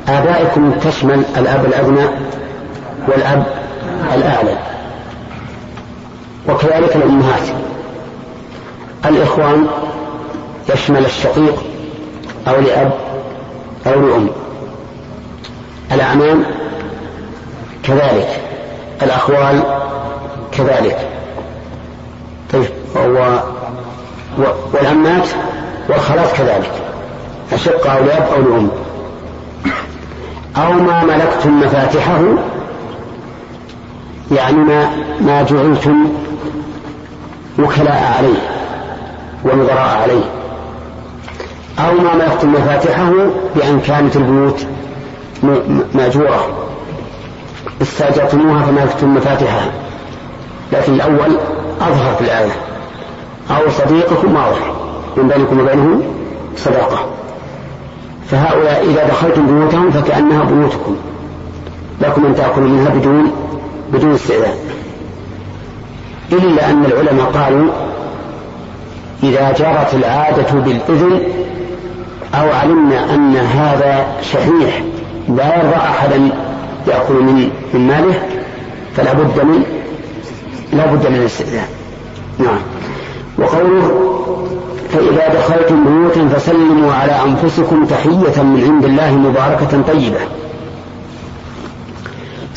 [0.07, 2.05] آبائكم تشمل الأب الأدنى
[3.07, 3.45] والأب
[4.15, 4.57] الأعلى
[6.49, 7.47] وكذلك الأمهات.
[9.05, 9.67] الإخوان
[10.73, 11.63] يشمل الشقيق
[12.47, 12.91] أو لأب
[13.87, 14.29] أو لأم
[15.91, 16.43] الأعمام
[17.83, 18.41] كذلك.
[19.01, 19.63] الأخوال
[20.51, 21.07] كذلك.
[22.53, 23.37] طيب و...
[24.39, 24.43] و...
[24.73, 25.27] والعمات
[25.89, 26.71] والخالات كذلك.
[27.53, 28.69] أشقة أو لأب أو لأم
[30.57, 32.21] أو ما ملكتم مفاتحه
[34.31, 34.89] يعني ما
[35.21, 36.09] ما جعلتم
[37.59, 38.39] وكلاء عليه
[39.45, 40.23] ونظراء عليه.
[41.79, 43.11] أو ما ملكتم مفاتحه
[43.55, 44.65] بأن كانت البيوت
[45.95, 46.47] مأجورة.
[47.81, 49.71] استأجرتموها فملكتم مفاتحها.
[50.73, 51.37] لكن الأول
[51.81, 52.51] أظهر في الآية.
[53.51, 54.73] أو صديقكم واضح.
[55.17, 56.01] من بينكم وبينه
[56.57, 57.05] صداقة.
[58.31, 60.95] فهؤلاء إذا دخلتم بيوتهم فكأنها بيوتكم.
[62.01, 63.31] لكم أن تأكلوا منها بدون
[63.93, 64.57] بدون استئذان.
[66.31, 67.71] إلا أن العلماء قالوا
[69.23, 71.19] إذا جرت العادة بالإذن
[72.35, 74.83] أو علمنا أن هذا شحيح
[75.29, 76.29] لا يرضى أحدا
[76.87, 78.21] يأكل من من ماله
[78.95, 79.63] فلا بد من
[80.73, 81.67] لا بد من الاستئذان.
[82.39, 82.59] نعم.
[83.37, 84.13] وقوله
[84.89, 90.19] فإذا دخلتم بيوتا فسلموا على أنفسكم تحية من عند الله مباركة طيبة.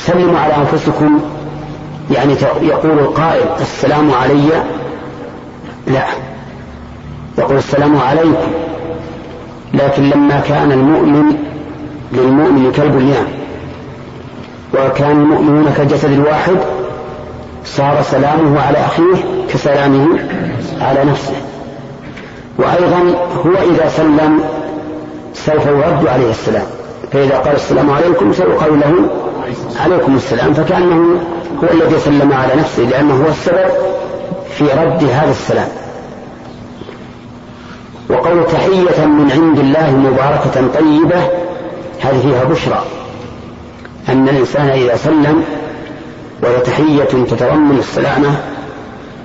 [0.06, 1.20] سلموا على أنفسكم.
[2.10, 2.32] يعني
[2.62, 4.48] يقول القائل السلام علي.
[5.86, 6.04] لا.
[7.38, 8.52] يقول السلام عليكم.
[9.74, 11.36] لكن لما كان المؤمن
[12.12, 13.26] للمؤمن كالبنيان
[14.74, 16.56] وكان المؤمنون كالجسد الواحد
[17.64, 20.18] صار سلامه على أخيه كسلامه
[20.80, 21.34] على نفسه.
[22.58, 24.40] وأيضا هو إذا سلم
[25.34, 26.66] سوف يرد عليه السلام.
[27.12, 28.94] فإذا قال السلام عليكم سيقال له
[29.80, 30.54] عليكم السلام.
[30.54, 31.20] فكأنه
[31.62, 33.70] هو الذي سلم على نفسه لأنه هو السبب
[34.50, 35.68] في رد هذا السلام.
[38.10, 41.20] وقول تحية من عند الله مباركة طيبة
[42.00, 42.84] هذه فيها بشرى.
[44.08, 45.44] أن الإنسان إذا سلم
[46.42, 48.36] وهي تحية تتضمن السلامة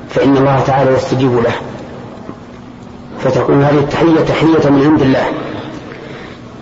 [0.09, 1.53] فإن الله تعالى يستجيب له.
[3.19, 5.25] فتكون هذه التحية تحية من عند الله.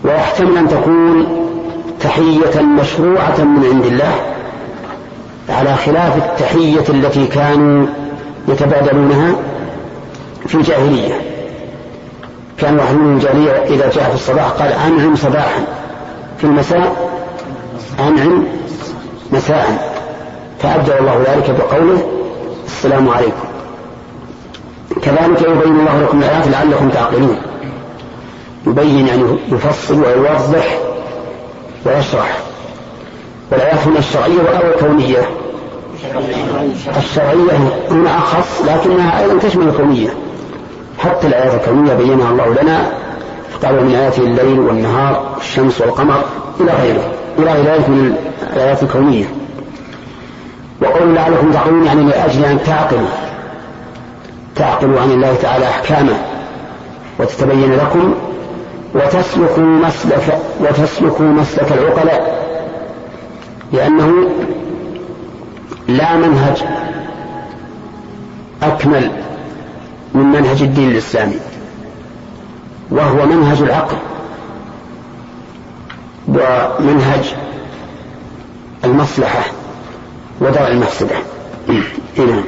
[0.04, 1.43] ويحتمل أن تكون
[2.04, 4.16] تحية مشروعة من عند الله
[5.50, 7.88] على خلاف التحية التي كانوا
[8.48, 9.36] يتبادلونها
[10.48, 11.22] في الجاهلية.
[12.58, 15.64] كان واحد من الجاهلية إذا جاء في الصباح قال أنعم صباحا.
[16.38, 17.10] في المساء
[18.00, 18.44] أنعم
[19.32, 19.94] مساء.
[20.60, 22.08] فأبدأ الله ذلك بقوله
[22.66, 23.48] السلام عليكم.
[25.02, 27.38] كذلك يبين الله لكم الآيات لعلكم تعقلون.
[28.68, 30.78] يبين يعني يفصل ويوضح
[31.86, 32.38] ويشرح
[33.86, 35.30] هنا الشرعية أو الكونية
[36.98, 37.52] الشرعية
[37.92, 40.10] هنا أخص لكنها أيضا تشمل الكونية.
[41.00, 42.92] حتى الآيات الكونية بينها الله لنا
[43.64, 46.24] قال من آياته الليل والنهار والشمس والقمر
[46.60, 48.16] إلى غيره إلى غير ذلك من
[48.54, 49.26] الآيات الكونية.
[50.82, 53.08] وقول لعلكم تعقلون يعني لأجل أن تعقلوا.
[54.56, 56.16] تعقلوا عن الله تعالى أحكامه
[57.20, 58.14] وتتبين لكم
[58.96, 62.44] وتسلكوا مسلك وتسلكوا مسلك العقلاء
[63.72, 64.30] لأنه
[65.88, 66.64] لا منهج
[68.64, 69.12] أكمل
[70.14, 71.40] من منهج الدين الإسلامي
[72.92, 73.98] وهو منهج العقل
[76.28, 77.36] ومنهج
[78.84, 79.44] المصلحة
[80.42, 81.16] ودرء المفسدة.
[82.18, 82.44] هنا.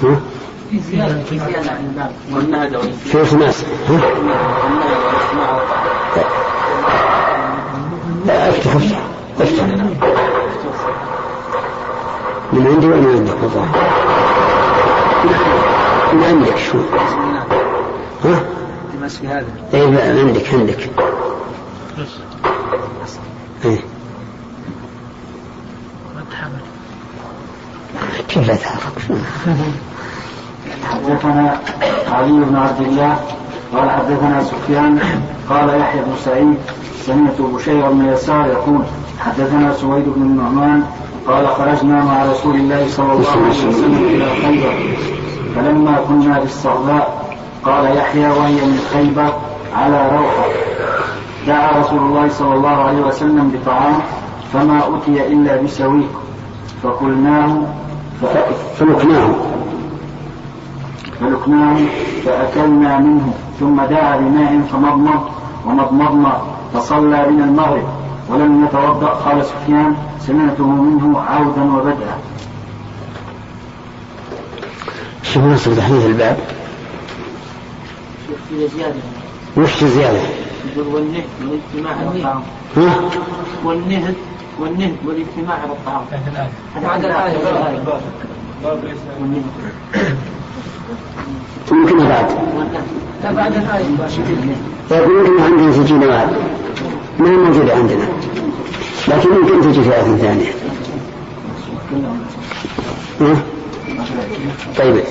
[0.00, 3.64] في زيادة في زيادة عن الباب والنهج في ناس
[8.26, 8.98] لا افتح افتح
[9.40, 9.64] افتح
[12.52, 13.68] من عندي ولا من عندك والله
[16.12, 16.78] من عندك شو؟
[18.24, 18.44] ها؟
[19.08, 19.46] في هذا.
[19.74, 20.90] اي من عندك عندك.
[23.64, 23.78] إيه.
[28.28, 29.12] كيف تعرف
[30.90, 31.60] حدثنا
[32.12, 33.16] علي بن عبد الله
[33.72, 34.98] قال حدثنا سفيان
[35.50, 36.54] قال يحيى بن سعيد
[37.06, 38.80] سمعت بشير بن يسار يقول
[39.20, 40.82] حدثنا سويد بن النعمان
[41.28, 44.96] قال خرجنا مع رسول الله صلى الله عليه وسلم إلى خيبر
[45.56, 49.32] فلما كنا بالصغباء قال يحيى وهي من خيبر
[49.76, 50.44] على روحة.
[51.46, 54.00] دعا رسول الله صلى الله عليه وسلم بطعام
[54.52, 56.20] فما أتي إلا بسويق
[56.82, 57.62] فقلناه
[58.78, 59.34] فلقناه
[61.20, 61.76] فلقناه
[62.24, 65.28] فأكلنا منه ثم دعا بماء فمضمض
[65.66, 66.42] ومضمضنا
[66.74, 67.88] فصلى بنا المغرب
[68.28, 69.96] ولم يتوضأ قال سفيان
[70.26, 72.18] سمعته منه عودا وبدءا
[75.22, 76.36] شو نصب حديث الباب؟
[78.48, 79.00] في زيادة
[79.56, 80.20] وش زيادة؟
[80.76, 82.42] يقول والنهد والاجتماع على الطعام؟
[83.64, 84.14] والنهد
[84.60, 86.04] والنهد والاجتماع على الطعام.
[86.82, 87.32] بعد الآية.
[91.72, 92.26] يمكن بعد.
[93.24, 93.84] لا بعد الآية.
[94.90, 96.28] يقول يمكن عندنا سجين بعد
[97.18, 98.08] ما هي موجودة عندنا.
[99.08, 100.52] لكن يمكن تجي في آية ثانية.
[103.20, 103.36] ها؟
[104.78, 105.04] طيب.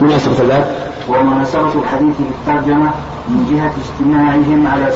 [0.00, 0.93] مناسبة الباب.
[1.08, 2.90] ومناسبة الحديث بالترجمة
[3.28, 4.92] من جهة اجتماعهم على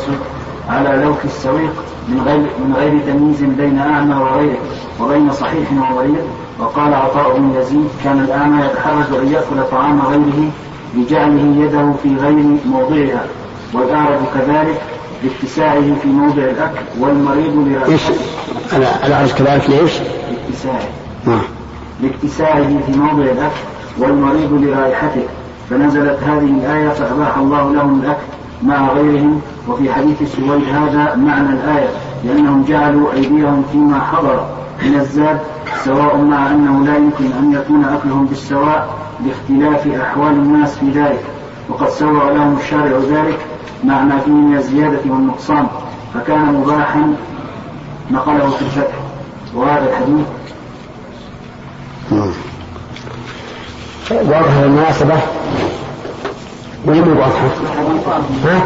[0.69, 1.73] على لوك السويق
[2.09, 4.59] من غير من غير تمييز بين أعمى وغيره
[5.01, 6.25] وبين صحيح وغيره.
[6.59, 10.51] وقال عطاء بن يزيد كان الأعمى يتحرج أن يأكل طعام غيره
[10.95, 13.25] بجعله يده في غير موضعها
[13.75, 14.81] والأعرج كذلك
[15.23, 18.15] لاتساعه في موضع الأكل والمريض لرأسه؟
[19.07, 19.93] الأعرج كذلك ليش؟
[20.49, 20.89] لاتساعه
[21.27, 21.43] نعم.
[22.03, 23.61] لاتساعه في موضع الأكل
[23.99, 25.23] والمريض لرائحته.
[25.71, 28.27] فنزلت هذه الآية فأباح الله لهم الأكل
[28.63, 31.89] مع غيرهم وفي حديث سويد هذا معنى الآية
[32.25, 34.47] لأنهم جعلوا أيديهم فيما حضر
[34.83, 35.41] من الزاد
[35.85, 38.95] سواء مع أنه لا يمكن أن يكون أكلهم بالسواء
[39.27, 41.25] لاختلاف أحوال الناس في ذلك.
[41.69, 43.39] وقد سوى لهم الشارع ذلك
[43.85, 45.67] مع ما فيه من الزيادة والنقصان
[46.15, 47.15] فكان مباحا
[48.11, 48.95] نقله في الفتح.
[49.55, 50.27] وهذا الحديث.
[54.11, 55.15] واضحة المناسبة؟
[56.87, 57.49] ولا مو واضحة؟
[58.45, 58.63] ها؟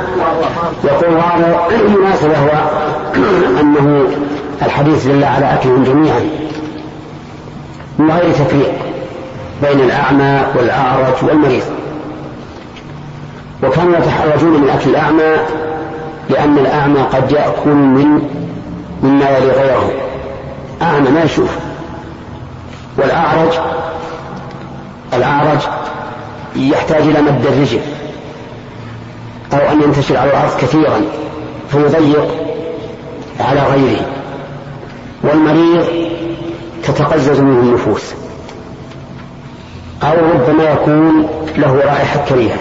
[0.84, 2.50] يقول هذا المناسبة هو؟
[3.60, 4.06] أنه
[4.62, 6.20] الحديث دل على أكلهم جميعا.
[7.98, 8.72] من غير تفريق
[9.62, 11.62] بين الأعمى والأعرج والمريض؟
[13.62, 15.36] وكانوا يتحرجون من أكل الأعمى
[16.30, 18.28] لأن الأعمى قد يأكل من
[19.02, 19.90] مما يلي غيره.
[20.82, 21.50] أعمى ما يشوف.
[22.98, 23.52] والأعرج
[25.14, 25.58] الأعرج
[26.56, 27.80] يحتاج إلى مد الرجل
[29.52, 31.00] أو أن ينتشر على الأرض كثيرا
[31.70, 32.34] فيضيق
[33.40, 34.06] على غيره
[35.22, 35.86] والمريض
[36.84, 38.02] تتقزز منه النفوس
[40.02, 42.58] أو ربما يكون له رائحة كريهة.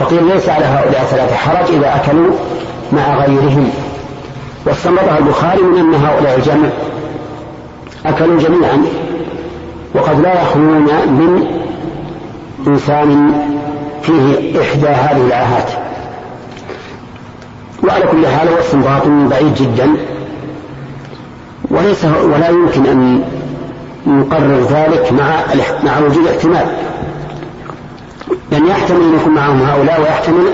[0.00, 2.34] فقيل ليس على هؤلاء ثلاثة حرج إذا أكلوا
[2.92, 3.70] مع غيرهم.
[4.66, 6.68] واستنبطها البخاري من أن هؤلاء الجمع
[8.06, 8.84] أكلوا جميعا.
[9.94, 11.46] وقد لا يخلون من
[12.66, 13.32] إنسان
[14.02, 15.70] فيه إحدى هذه العاهات.
[17.84, 19.88] وعلى كل حال هو استنباط بعيد جدا.
[21.70, 23.22] وليس ولا يمكن أن
[24.06, 25.30] نقرر ذلك مع
[25.84, 26.66] مع وجود احتمال
[28.50, 30.46] لأن يحتمل أن يكون معهم هؤلاء ويحتمل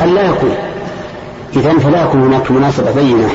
[0.00, 0.54] أن لا يكون.
[1.56, 3.28] إذا فلا يكون هناك مناسبة بينة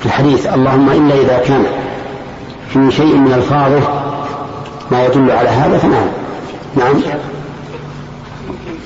[0.00, 0.46] في الحديث.
[0.46, 1.64] اللهم إلا إذا كان.
[2.72, 3.80] في شيء من ألفاظه
[4.90, 6.08] ما يدل على هذا فنعم
[6.76, 6.94] نعم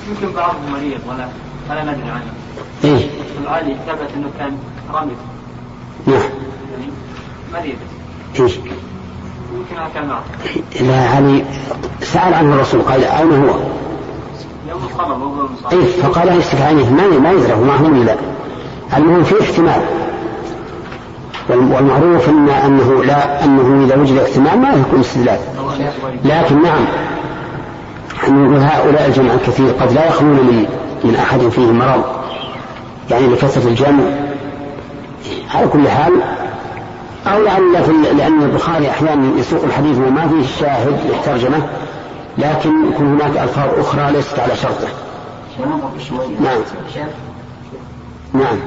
[0.09, 1.27] يمكن بعضهم مريض ولا
[1.69, 2.31] ولا ندري عنه.
[2.83, 3.09] إيه؟
[3.41, 4.57] العالي ثبت إنه كان
[4.93, 5.17] رمز
[6.05, 6.29] نعم
[6.71, 6.91] يعني
[7.53, 7.75] مريض
[8.39, 8.55] إيش؟
[9.53, 10.09] يمكن كان.
[10.81, 11.45] لا علي
[12.01, 13.59] سأل عنه الرسول قال أين هو؟
[14.69, 15.55] يوم.
[15.71, 18.15] إيه فقال يستف عينه ما ما يدري هو معه ولا لا
[18.97, 19.81] المهم في احتمال
[21.49, 25.39] والمعروف ان أنه لا أنه إذا وجد احتمال ما يكون استدلال.
[26.25, 26.85] لكن نعم
[28.27, 30.65] أن نقول هؤلاء الجمع الكثير قد لا يخلون من
[31.03, 32.03] من أحد فيه مرض.
[33.11, 34.03] يعني لكثرة الجمع.
[35.55, 36.13] على كل حال
[37.27, 41.67] أو لعل لأن البخاري أحيانا يسوق الحديث وما فيه شاهد للترجمة
[42.37, 44.87] لكن يكون هناك ألفاظ أخرى ليست على شرطه.
[46.41, 46.61] نعم.
[48.33, 48.57] نعم.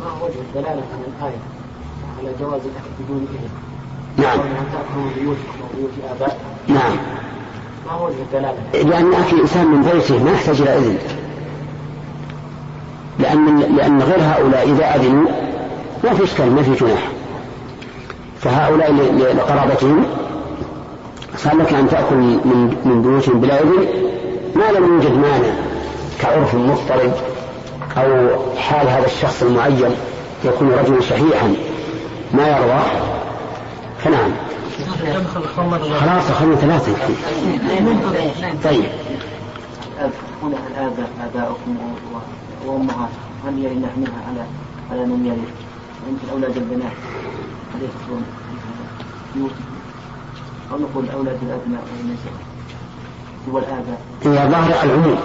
[0.00, 1.55] ما وجه الدلالة من الآية؟
[2.18, 3.48] على جواز الأكل بدون إذن؟
[4.24, 4.38] نعم.
[4.38, 5.40] بيوتكم
[5.74, 5.90] وبيوت
[6.68, 6.96] نعم.
[7.86, 10.98] ما هو وجه الدلالة؟ لأن أكل الإنسان من بيته ما يحتاج إلى إذن.
[13.18, 15.30] لأن لأن غير هؤلاء إذا أذنوا
[16.04, 17.08] ما في إشكال ما في جناح.
[18.40, 18.92] فهؤلاء
[19.36, 20.04] لقرابتهم
[21.36, 23.86] صار لك أن تأكل من من بيوتهم بلا إذن.
[24.54, 25.54] ما لم يوجد مانع
[26.20, 27.12] كعرف مضطرب
[27.96, 29.94] أو حال هذا الشخص المعين
[30.44, 31.54] يكون رجلا شحيحا
[32.34, 32.82] ما يرضى
[33.98, 34.32] فنعم.
[36.00, 36.92] خلاص أخذنا ثلاثة
[38.64, 38.84] طيب.
[40.42, 41.76] هنا الآباء آباؤكم
[42.66, 44.44] وأمهاتكم هل يرد نحملها على
[44.90, 45.48] على من يرد؟
[46.06, 46.92] ويمكن أولاد البنات
[47.74, 48.22] هل يدخلون
[50.72, 52.32] أو نقول أولاد الأبناء والنساء
[53.52, 55.18] والآباء هي ظاهر العموم.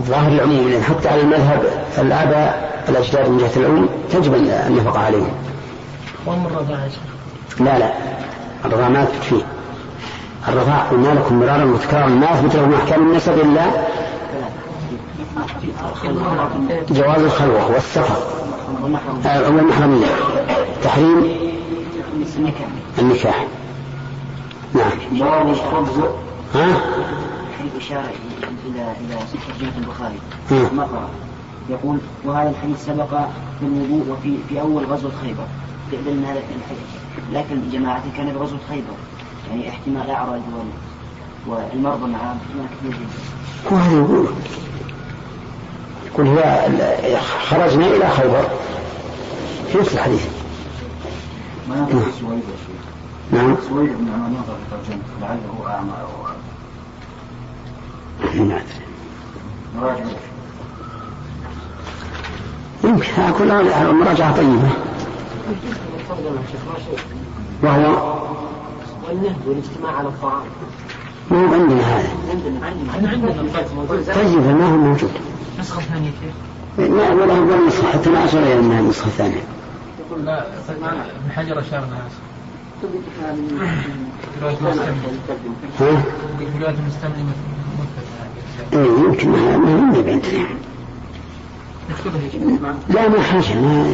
[0.00, 1.62] ظاهر العموم حتى على المذهب
[1.98, 5.30] الآباء الأجداد من جهة العموم تجب النفقة عليهم.
[6.28, 6.88] الرضاعة
[7.60, 7.92] لا لا.
[8.64, 9.42] الرضاعة ما يثبت فيه.
[10.48, 13.66] الرضاعة قلنا لكم مرارا وتكرارا ما يثبت له من أحكام النسب إلا
[16.90, 18.16] جواز الخلوة والسفر.
[19.26, 20.06] آه، والمحرمية
[20.84, 21.36] تحريم
[22.98, 23.46] النكاح.
[24.74, 24.90] نعم.
[25.20, 25.98] باب الخبز
[26.54, 26.66] ها؟
[27.58, 28.12] في إشارة
[28.66, 29.16] إلى إلى
[29.48, 30.18] ترجمة البخاري.
[30.50, 30.72] ها.
[30.74, 31.08] مقرأ
[31.70, 33.10] يقول وهذا الحديث سبق
[33.60, 35.46] في الوضوء وفي في أول غزوة خيبر.
[35.94, 36.88] يدل أن هذا الحديث
[37.32, 38.94] لكن جماعته كان بغزوة خيبر
[39.50, 40.70] يعني احتمال أعرج وال-
[41.72, 43.72] والمرضى معه احتمال كثير جدا.
[43.72, 44.26] هو هذا يقول
[46.06, 48.48] يقول هي خرجنا إلى خيبر.
[49.72, 50.26] في نفس الحديث.
[51.68, 52.42] ما ينطق سويد
[53.32, 53.56] نعم.
[53.68, 56.22] سويد بن عمان ينطق في ترجمته لعله أعمى أو
[58.44, 58.64] ما أدري
[59.76, 60.04] نراجع
[62.84, 64.68] يمكن ها كلها مراجعة طيبة.
[67.62, 68.24] وهو
[69.08, 70.42] والنهب والاجتماع على الطعام
[71.30, 72.08] ما هو عندنا هذا.
[72.30, 73.30] عندنا عندنا
[74.14, 75.10] طيب ما هو موجود؟
[75.60, 79.42] نسخة ثانية كيف؟ لا ولا هو النسخة حتى ما أشار إلى أنها النسخة الثانية
[80.06, 82.08] يقول لا ابن حجر أشار لها
[85.80, 86.02] ها؟
[86.38, 87.24] في رواية المستملي
[88.72, 90.46] إيه يمكن ما ما ما عندنا
[92.88, 93.54] لا ما حاجة.
[93.54, 93.84] ما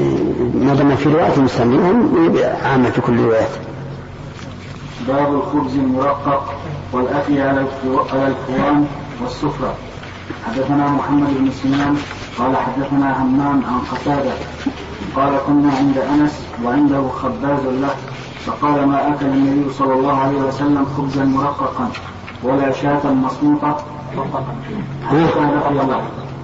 [0.55, 2.11] ما دام في رواية المستمعين
[2.65, 3.51] عامة في كل الروايات
[5.09, 6.55] باب الخبز المرقق
[6.93, 7.61] والأكل على
[8.13, 8.87] الكوان
[9.23, 9.75] والسفرة.
[10.47, 11.97] حدثنا محمد بن سنان
[12.39, 14.33] قال حدثنا همام عن قتادة.
[15.17, 17.95] قال كنا عند أنس وعنده خباز له
[18.47, 21.91] فقال ما أكل النبي صلى الله عليه وسلم خبزا مرققا
[22.43, 23.77] ولا شاة مصموطة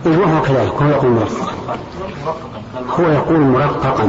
[0.07, 1.77] وهو كذلك هو يقول مرققا
[3.01, 4.09] هو يقول مرققا؟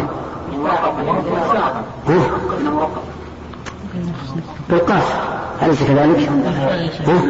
[4.70, 5.16] بالقاف
[5.64, 6.30] أليس كذلك؟
[7.08, 7.22] ها؟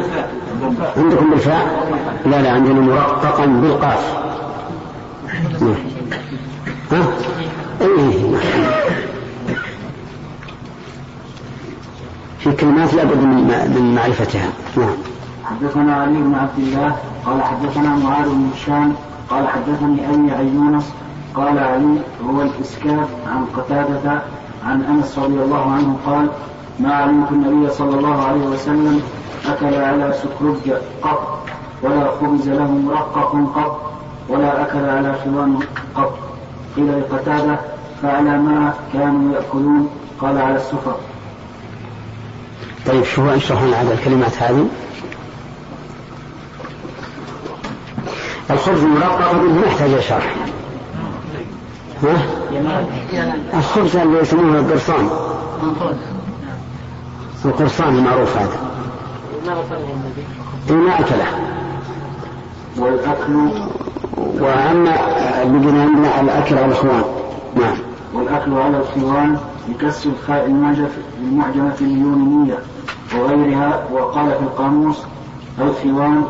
[0.96, 1.88] عندكم بالفاء؟
[2.26, 4.14] لا لا عندنا مرققا بالقاف
[5.60, 5.74] نعم.
[6.92, 7.06] ها؟
[7.80, 8.40] إيه نعم.
[12.38, 14.96] في كلمات لابد من معرفتها نعم
[15.50, 16.96] حدثنا علي بن عبد الله
[17.26, 18.94] قال حدثنا معاذ بن هشام
[19.30, 20.84] قال حدثني أبي عن
[21.34, 24.22] قال علي هو الإسكاف عن قتادة
[24.64, 26.28] عن أنس رضي الله عنه قال
[26.80, 29.02] ما علمت النبي صلى الله عليه وسلم
[29.46, 31.38] أكل على سكرج قط
[31.82, 33.92] ولا خبز له مرقق قط
[34.28, 35.58] ولا أكل على خوان
[35.94, 36.18] قط.
[36.76, 37.58] قيل لقتادة
[38.02, 39.88] فعلى ما كانوا يأكلون؟
[40.20, 40.96] قال على السفر.
[42.86, 44.68] طيب شو اشرح لنا الكلمات هذه؟
[48.50, 50.34] الخبز المرقق ما يحتاج شرح.
[52.02, 55.08] ها؟ الخبز اللي يسمونه القرصان.
[57.44, 58.70] القرصان المعروف هذا.
[60.70, 61.26] ما أكله.
[62.76, 63.34] والأكل؟
[64.16, 64.96] وأما
[65.42, 67.04] اللي عندنا الأكل على الإخوان.
[67.56, 67.76] نعم.
[68.14, 69.38] والأكل على الخوان
[69.68, 70.46] بكسر الخاء
[71.20, 72.58] المعجمة اليونانية
[73.14, 74.96] وغيرها وقال في القاموس
[75.60, 76.24] الخوان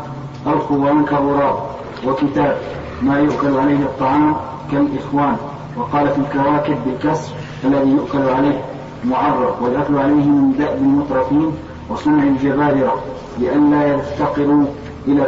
[0.47, 1.68] الخوان كغراب
[2.07, 2.57] وكتاب
[3.01, 4.35] ما يؤكل عليه الطعام
[4.71, 5.35] كالإخوان
[5.77, 7.31] وقال في الكواكب بالكسر
[7.63, 8.61] الذي يؤكل عليه
[9.05, 11.51] معرف والأكل عليه من دأب المترفين
[11.89, 13.03] وصنع الجبابرة
[13.39, 14.65] لئلا يفتقروا
[15.07, 15.27] إلى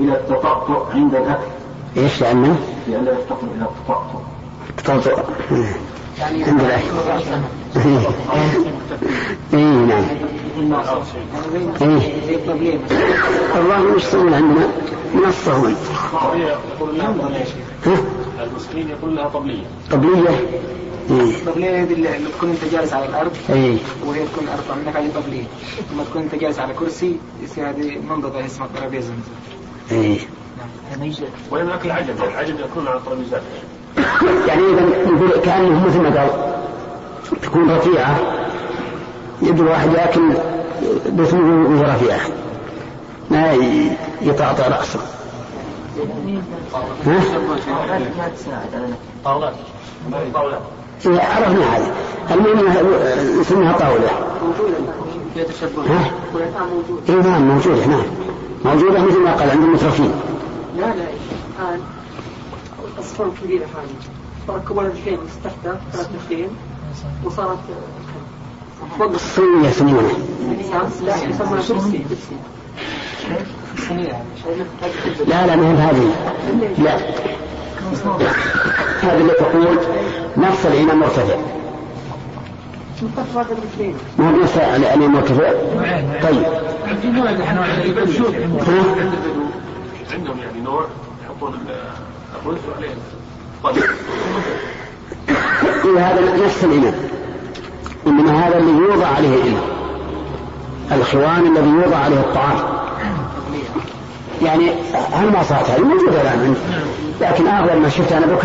[0.00, 1.42] إلى التطأطؤ عند الأكل.
[1.96, 2.56] إيش لأنه؟
[2.88, 4.20] لئلا يفتقروا إلى التطأطؤ.
[4.78, 5.22] التطأطؤ
[6.20, 6.96] عند الأكل.
[9.54, 10.04] اي نعم
[11.82, 12.00] إيه.
[13.56, 14.66] الله يشتغل عندنا
[15.14, 15.76] من الصهون
[18.42, 19.64] المسلمين يقول لها طبلية.
[19.90, 20.28] طبلية؟
[21.10, 21.44] إيه.
[21.46, 23.76] طبلية هذه اللي تكون أنت جالس على الأرض إيه.
[24.06, 25.44] وهي تكون الأرض عندك عليه طبلية.
[25.92, 29.12] لما تكون أنت جالس على كرسي يصير هذه منضدة اسمها ترابيزة.
[29.92, 30.18] إيه.
[31.50, 32.14] وين أكل العجب.
[32.22, 33.42] العجب يكون على الترابيزات.
[34.48, 36.52] يعني إذا نقول كأنه مثل ما قال
[37.42, 38.20] تكون رفيعة.
[39.42, 40.32] يد الواحد ياكل
[41.12, 42.20] بثمه رفيعة
[43.30, 43.52] ما
[44.22, 45.00] يطاطا رأسه.
[47.06, 47.20] ها؟
[49.24, 49.54] طاولات
[50.34, 50.60] طاولات
[51.06, 51.92] إيه عرفنا هذه.
[52.30, 52.66] المهم
[53.40, 54.08] اسمها طاولة.
[55.88, 56.10] ها؟
[57.08, 58.04] اي نعم موجودة نعم.
[58.64, 60.12] موجودة مثل ما قال عند المترفين.
[60.76, 61.80] لا لا الآن
[62.94, 63.94] الأصفار الكبيرة هذه
[64.48, 66.48] تركبوا الخيم تحتها ثلاث خيم
[67.24, 67.58] وصارت
[69.00, 70.08] الصينية يسمونه
[75.26, 76.14] لا لا ما هذه
[76.78, 76.96] لا.
[79.02, 79.78] هذه اللي تقول
[80.36, 81.36] نفس الإناء مرتفع.
[84.18, 85.52] ما هو نفس الإناء مرتفع؟
[86.22, 86.44] طيب.
[90.12, 90.86] عندهم يعني نوع
[91.24, 91.54] يحطون
[92.42, 92.58] الرز
[95.84, 96.94] إيه هذا نفس الإناء
[98.06, 99.64] إنما هذا اللي يوضع عليه الإناء
[100.92, 102.58] الخوان الذي يوضع عليه الطعام.
[104.42, 104.70] يعني
[105.12, 106.54] هالمواصفات هذه؟ موجودة الآن
[107.20, 108.36] لكن أغلب ما شفت أنا غير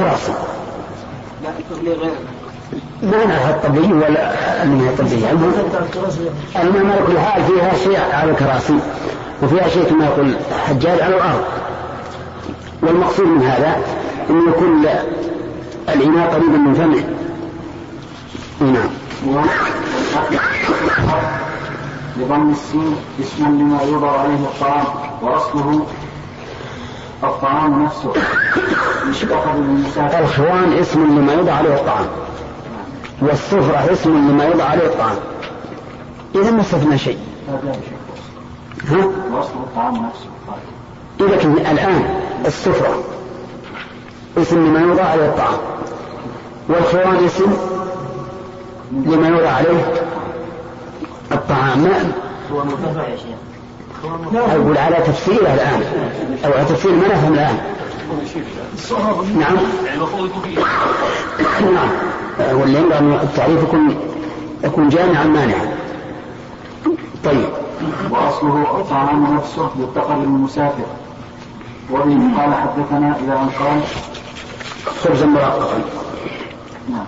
[3.03, 4.34] ما نعرف الطبيعي ولا
[4.64, 5.32] المهم الطبيعي
[6.62, 8.80] المهم على كل حال فيها شيء على الكراسي.
[9.43, 10.34] وفيها شيء كما يقول
[10.68, 11.41] حجاج على الأرض.
[12.82, 13.78] والمقصود من هذا
[14.30, 14.86] أن يكون
[15.89, 17.03] الإناء قريبا من فمه.
[18.62, 18.89] نعم.
[22.18, 24.86] بضم السين اسم لما يوضع عليه الطعام
[25.22, 25.86] واصله
[27.24, 28.13] الطعام نفسه.
[29.09, 32.05] مشتق بالمسافر الخوان اسم لما يوضع عليه الطعام.
[33.22, 35.18] والسفرة اسم لما يوضع عليه الطعام.
[36.36, 37.18] إذا ما استثنى شيء.
[38.89, 40.30] ها؟ واصله الطعام نفسه.
[41.20, 42.03] إذا الآن
[42.45, 43.03] السفرة
[44.38, 45.57] اسم لما يوضع عليه الطعام.
[46.70, 47.53] والخوان اسم
[48.92, 49.94] لما يوضع عليه
[51.32, 51.80] الطعام.
[51.84, 52.12] ما
[52.52, 53.38] هو مرتفع يا شيخ.
[54.36, 55.82] أقول على تفسيره الآن.
[56.46, 57.58] أو على تفسير ما نفهم الآن.
[59.40, 59.56] نعم.
[59.86, 60.60] يعني المفروض يكون فيه
[61.72, 61.90] نعم.
[62.60, 63.96] واللي ينبغي أن التعريف يكون
[64.64, 65.78] يكون جامعا مانعا.
[67.26, 67.50] طيب.
[68.10, 70.86] وأصله الطعام نفسه يتقى للمسافر.
[71.92, 73.82] وبه قال حدثنا إلى ان قال
[75.04, 75.82] خبزا مرققا
[76.90, 77.06] نعم.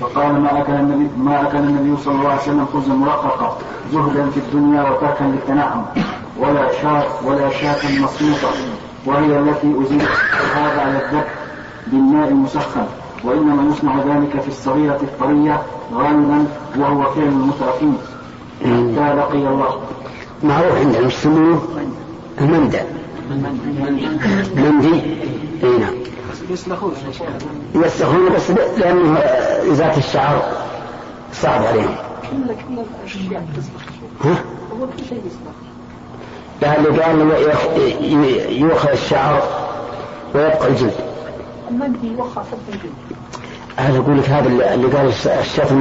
[0.00, 3.58] فقال ما أكل النبي ما أكل النبي صلى الله عليه وسلم خبزا مرققا
[3.92, 5.84] زهدا في الدنيا وتركا للتنعم.
[6.38, 8.50] ولا شاة ولا شاة مصموطة
[9.06, 10.08] وهي التي أزيلت.
[10.54, 11.26] هذا على الذك
[11.86, 12.86] بالماء المسخن.
[13.24, 15.62] وإنما يصنع ذلك في الصغيرة الطرية
[15.94, 16.46] غالبا
[16.78, 17.98] وهو فعل المترفين
[18.60, 19.80] حتى لقي الله.
[20.44, 21.62] معروف عندنا يسموه
[22.40, 22.80] المندى
[24.56, 25.00] مندي
[25.64, 25.94] إي نعم.
[27.74, 29.18] يسخون بس لأنه
[29.72, 30.42] إزالة الشعر
[31.32, 31.94] صعب عليهم.
[34.24, 34.34] ها؟
[36.62, 39.42] لا اللي قال يخ- ي- يؤخذ الشعر
[40.34, 40.94] ويبقى الجلد.
[41.70, 42.92] المندي يوخى حتى الجلد
[43.76, 45.72] هذا أقول لك هذا اللي قال الش- الشاة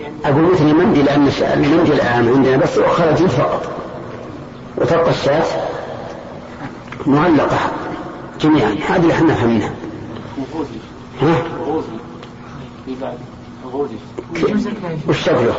[0.00, 3.70] يعني أقول مثل المندي لأن المندي الآن عندنا بس يؤخذ الجلد فقط.
[4.80, 5.44] وتبقى الشاة
[7.06, 7.58] معلقة
[8.40, 8.70] جميعا.
[8.88, 9.70] هذه اللي إحنا فهمناها.
[11.22, 11.34] ها؟
[15.08, 15.52] وش شكله؟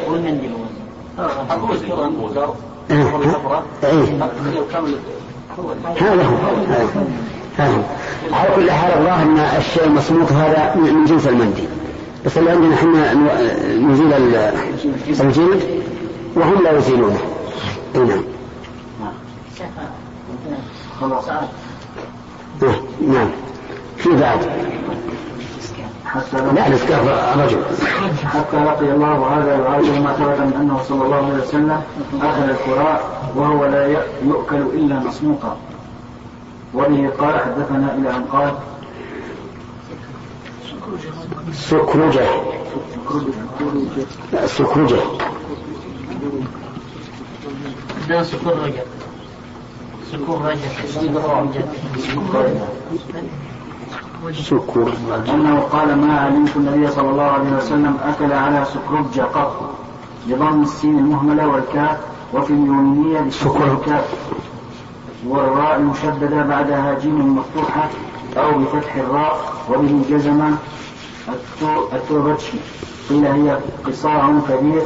[5.99, 6.35] هذا هو
[7.57, 7.81] هذا هو.
[8.35, 11.63] على كل حال الظاهر إن الشيء المصموت هذا من جنس المندي.
[12.25, 13.13] بس اللي عندنا إحنا
[13.77, 14.53] نزيل ال-
[15.21, 15.63] الجلد
[16.35, 17.19] وهم لا يزيلونه.
[17.95, 18.21] اي نعم.
[23.01, 23.29] نعم.
[23.97, 24.39] في بعد
[26.05, 27.63] حتى لا لقي, الاسكاف رجل.
[28.25, 31.81] حتى لقي الله وهذا يعارض ما ثبت من أنه صلى الله عليه وسلم
[32.21, 33.87] اخذ الكراء وهو لا
[34.23, 35.57] يؤكل إلا مسموقا.
[36.73, 38.53] وبه قال حدثنا إلى أن قال
[41.53, 42.27] سكرجة
[48.09, 48.83] لا سكرجة
[50.13, 51.21] ده
[54.33, 54.93] سكر
[55.33, 59.69] انه قال ما علمت النبي صلى الله عليه وسلم أكل على سكرجة قط.
[60.27, 61.97] بضم السين المهملة والكاف
[62.33, 63.71] وفي اليونانية بسكر سكر.
[63.73, 64.05] الكاف.
[65.27, 67.89] والراء المشددة بعدها جيم مفتوحة
[68.37, 70.51] أو بفتح الراء وبه جزم
[71.27, 72.57] التو- التوبتشي.
[73.09, 74.81] قيل هي قصاع كبير.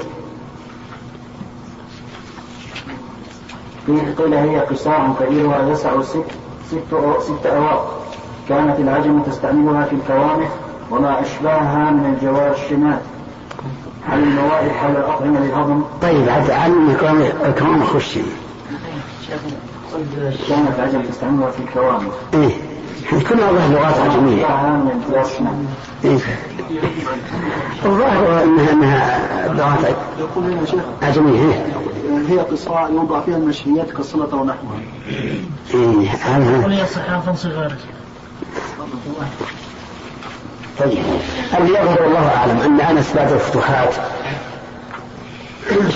[3.88, 6.24] قيل قيل هي قصاع كبيرها يسع ست
[6.72, 8.00] ست ست أواق.
[8.50, 10.50] كانت العجم تستعملها في الكوامح
[10.92, 13.00] وما أشباهها من الجواشمات
[14.10, 18.18] على الموائح على الأطعمة للهضم طيب عاد علم كمان كمان خش.
[20.50, 22.52] كانت العجم تستعملها في الكوامح إيه.
[23.30, 24.46] كنا والله لغات عجمية
[26.06, 26.20] إيه.
[27.86, 29.20] الظاهر انها إنها
[29.54, 29.96] لغات
[31.02, 31.66] عجمية إيه.
[32.30, 34.80] هي قصاع يوضع فيها المشويات كالسلطة ونحوها
[35.74, 36.10] إيه.
[36.10, 37.74] هذا ولي صحافا صغار
[40.80, 41.04] طيب
[41.58, 43.94] اللي يظهر الله أعلم أن أنس بعد الفتوحات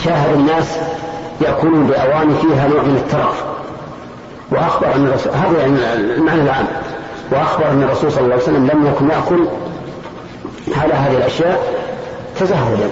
[0.03, 0.77] شاهد الناس
[1.41, 3.43] يأكلون باواني فيها نوع من الترف
[4.51, 6.65] وأخبر أن الرسول هذا يعني المعنى العام.
[7.31, 9.47] وأخبر أن الرسول صلى الله عليه وسلم لم يكن يأكل
[10.81, 11.73] على هذه الأشياء
[12.39, 12.89] تزهدا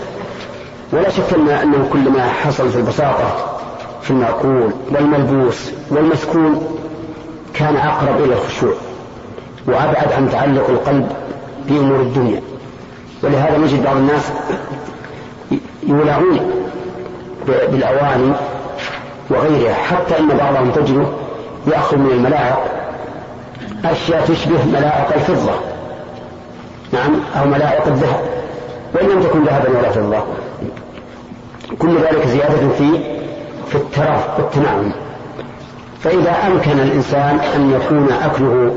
[0.93, 3.57] ولا شك ان أنه كل ما حصل في البساطة
[4.01, 6.77] في المأكول والملبوس والمسكون
[7.53, 8.73] كان أقرب إلى الخشوع
[9.67, 11.11] وأبعد عن تعلق القلب
[11.69, 12.41] بأمور الدنيا.
[13.23, 14.31] ولهذا نجد بعض الناس
[15.87, 16.39] يولعون
[17.47, 18.33] ب- بالأواني
[19.29, 21.05] وغيرها حتى إن بعضهم تجده
[21.67, 22.65] يأخذ من الملاعق
[23.85, 25.51] أشياء تشبه ملاعق الفضة.
[26.93, 28.19] نعم أو ملاعق الذهب.
[28.93, 30.23] وإن لم تكن ذهبا ولا فضة.
[31.79, 32.89] كل ذلك زيادة في
[33.69, 34.91] في التراف والتنعم
[35.99, 38.75] فإذا أمكن الإنسان أن يكون أكله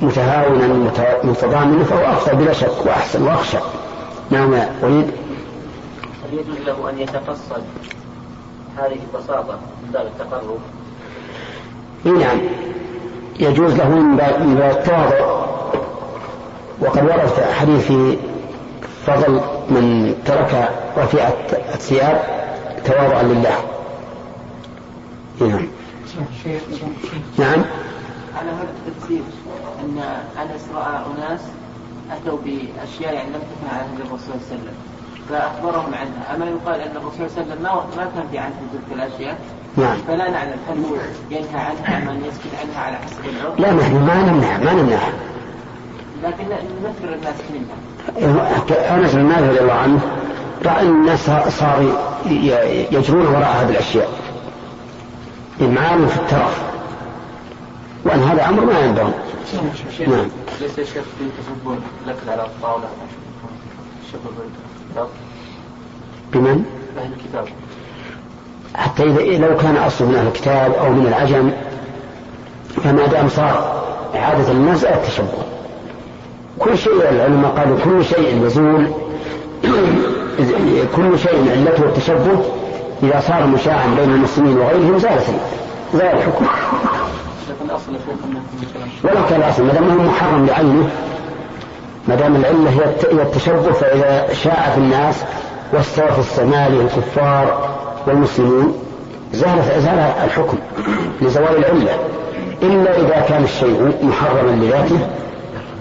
[0.00, 3.58] متهاونا مت- متضامنا فهو أفضل بلا شك وأحسن وأخشى.
[4.30, 5.10] نعم يا وليد.
[6.24, 7.62] هل يجوز له أن يتقصد
[8.78, 10.58] هذه البساطة من باب التقرب؟
[12.04, 12.38] نعم.
[13.40, 15.42] يجوز له من باب التواضع
[16.80, 17.92] وقد ورد حديث
[19.06, 19.40] فضل
[19.70, 21.28] من ترك رفيع
[21.74, 22.22] الثياب
[22.84, 23.56] تواضعا لله.
[25.40, 25.66] نعم.
[27.38, 27.64] نعم.
[28.38, 29.22] على هذا التفسير
[29.80, 29.98] أن
[30.42, 31.40] أنس رأى أناس
[32.10, 34.74] أتوا بأشياء يعني لم تكن على الرسول صلى الله عليه وسلم
[35.28, 36.34] فأخبرهم عنها.
[36.34, 39.38] أما يقال أن الرسول صلى الله عليه وسلم ما كان في عنه تلك الأشياء؟
[39.76, 39.96] نعم.
[40.08, 40.96] فلا نعلم هل هو
[41.30, 43.60] ينهى عنها أم أن يسكت عنها على حسب العرف.
[43.60, 44.98] لا نحن ما نمنع ما نمنع.
[46.22, 46.44] لكن
[46.82, 48.96] نذكر الناس منها.
[48.96, 50.00] أنس بن مالك رضي الله عنه
[50.64, 51.92] رأى الناس صاروا
[52.26, 54.08] ي- يجرون وراء هذه الأشياء.
[55.60, 56.62] إمعان في الترف.
[58.04, 59.12] وأن هذا أمر ما ينبغي.
[60.06, 60.28] نعم.
[60.60, 62.88] ليس يا شيخ في تسبون الأكل على الطاولة؟
[64.12, 65.06] شبه
[66.32, 66.64] بمن؟
[66.98, 67.48] أهل الكتاب.
[68.74, 71.50] حتى إذا لو كان أصله من الكتاب أو من العجم
[72.84, 73.82] فما دام صار
[74.14, 75.26] عادة الناس التشبه.
[76.58, 78.86] كل شيء العلماء قالوا كل شيء يزول
[80.96, 82.42] كل شيء علته التشبه
[83.02, 85.26] إذا صار مشاعا بين المسلمين وغيرهم زالت
[85.94, 86.46] زال الحكم.
[89.04, 90.90] ولو كان الأصل ما دام محرم بعينه
[92.08, 92.84] ما دام العلة هي
[93.22, 95.24] التشبه فإذا شاع في الناس
[95.72, 97.71] واستوى في السماء الكفار
[98.06, 98.72] والمسلمين
[99.32, 100.58] زال زال الحكم
[101.22, 101.98] لزوال العلة
[102.62, 104.98] إلا إذا كان الشيء محرما لذاته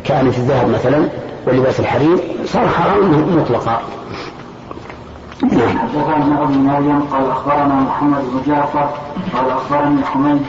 [0.04, 1.10] كان في الذهب مثلا
[1.48, 3.82] ولباس الحرير صار حراما مطلقا.
[5.44, 5.78] نعم.
[5.78, 7.02] حدثنا ابو مريم.
[7.12, 8.90] قال أخبرنا محمد بن جعفر
[9.34, 10.42] قال أخبرني حميد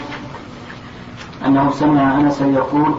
[1.46, 2.94] أنه سمع انسا يقول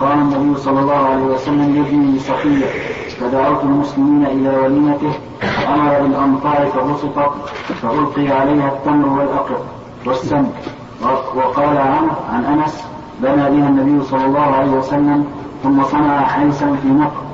[0.00, 2.66] قال النبي صلى الله عليه وسلم يبني صفية
[3.20, 7.32] فدعوت المسلمين إلى وليمته وامر بالأمطار فبسطت
[7.82, 9.64] فألقي عليها التمر والأقط
[10.06, 10.54] والسمك
[11.36, 12.84] وقال عنه عن أنس
[13.20, 15.24] بنى بها النبي صلى الله عليه وسلم
[15.62, 17.27] ثم صنع حيسا في نقر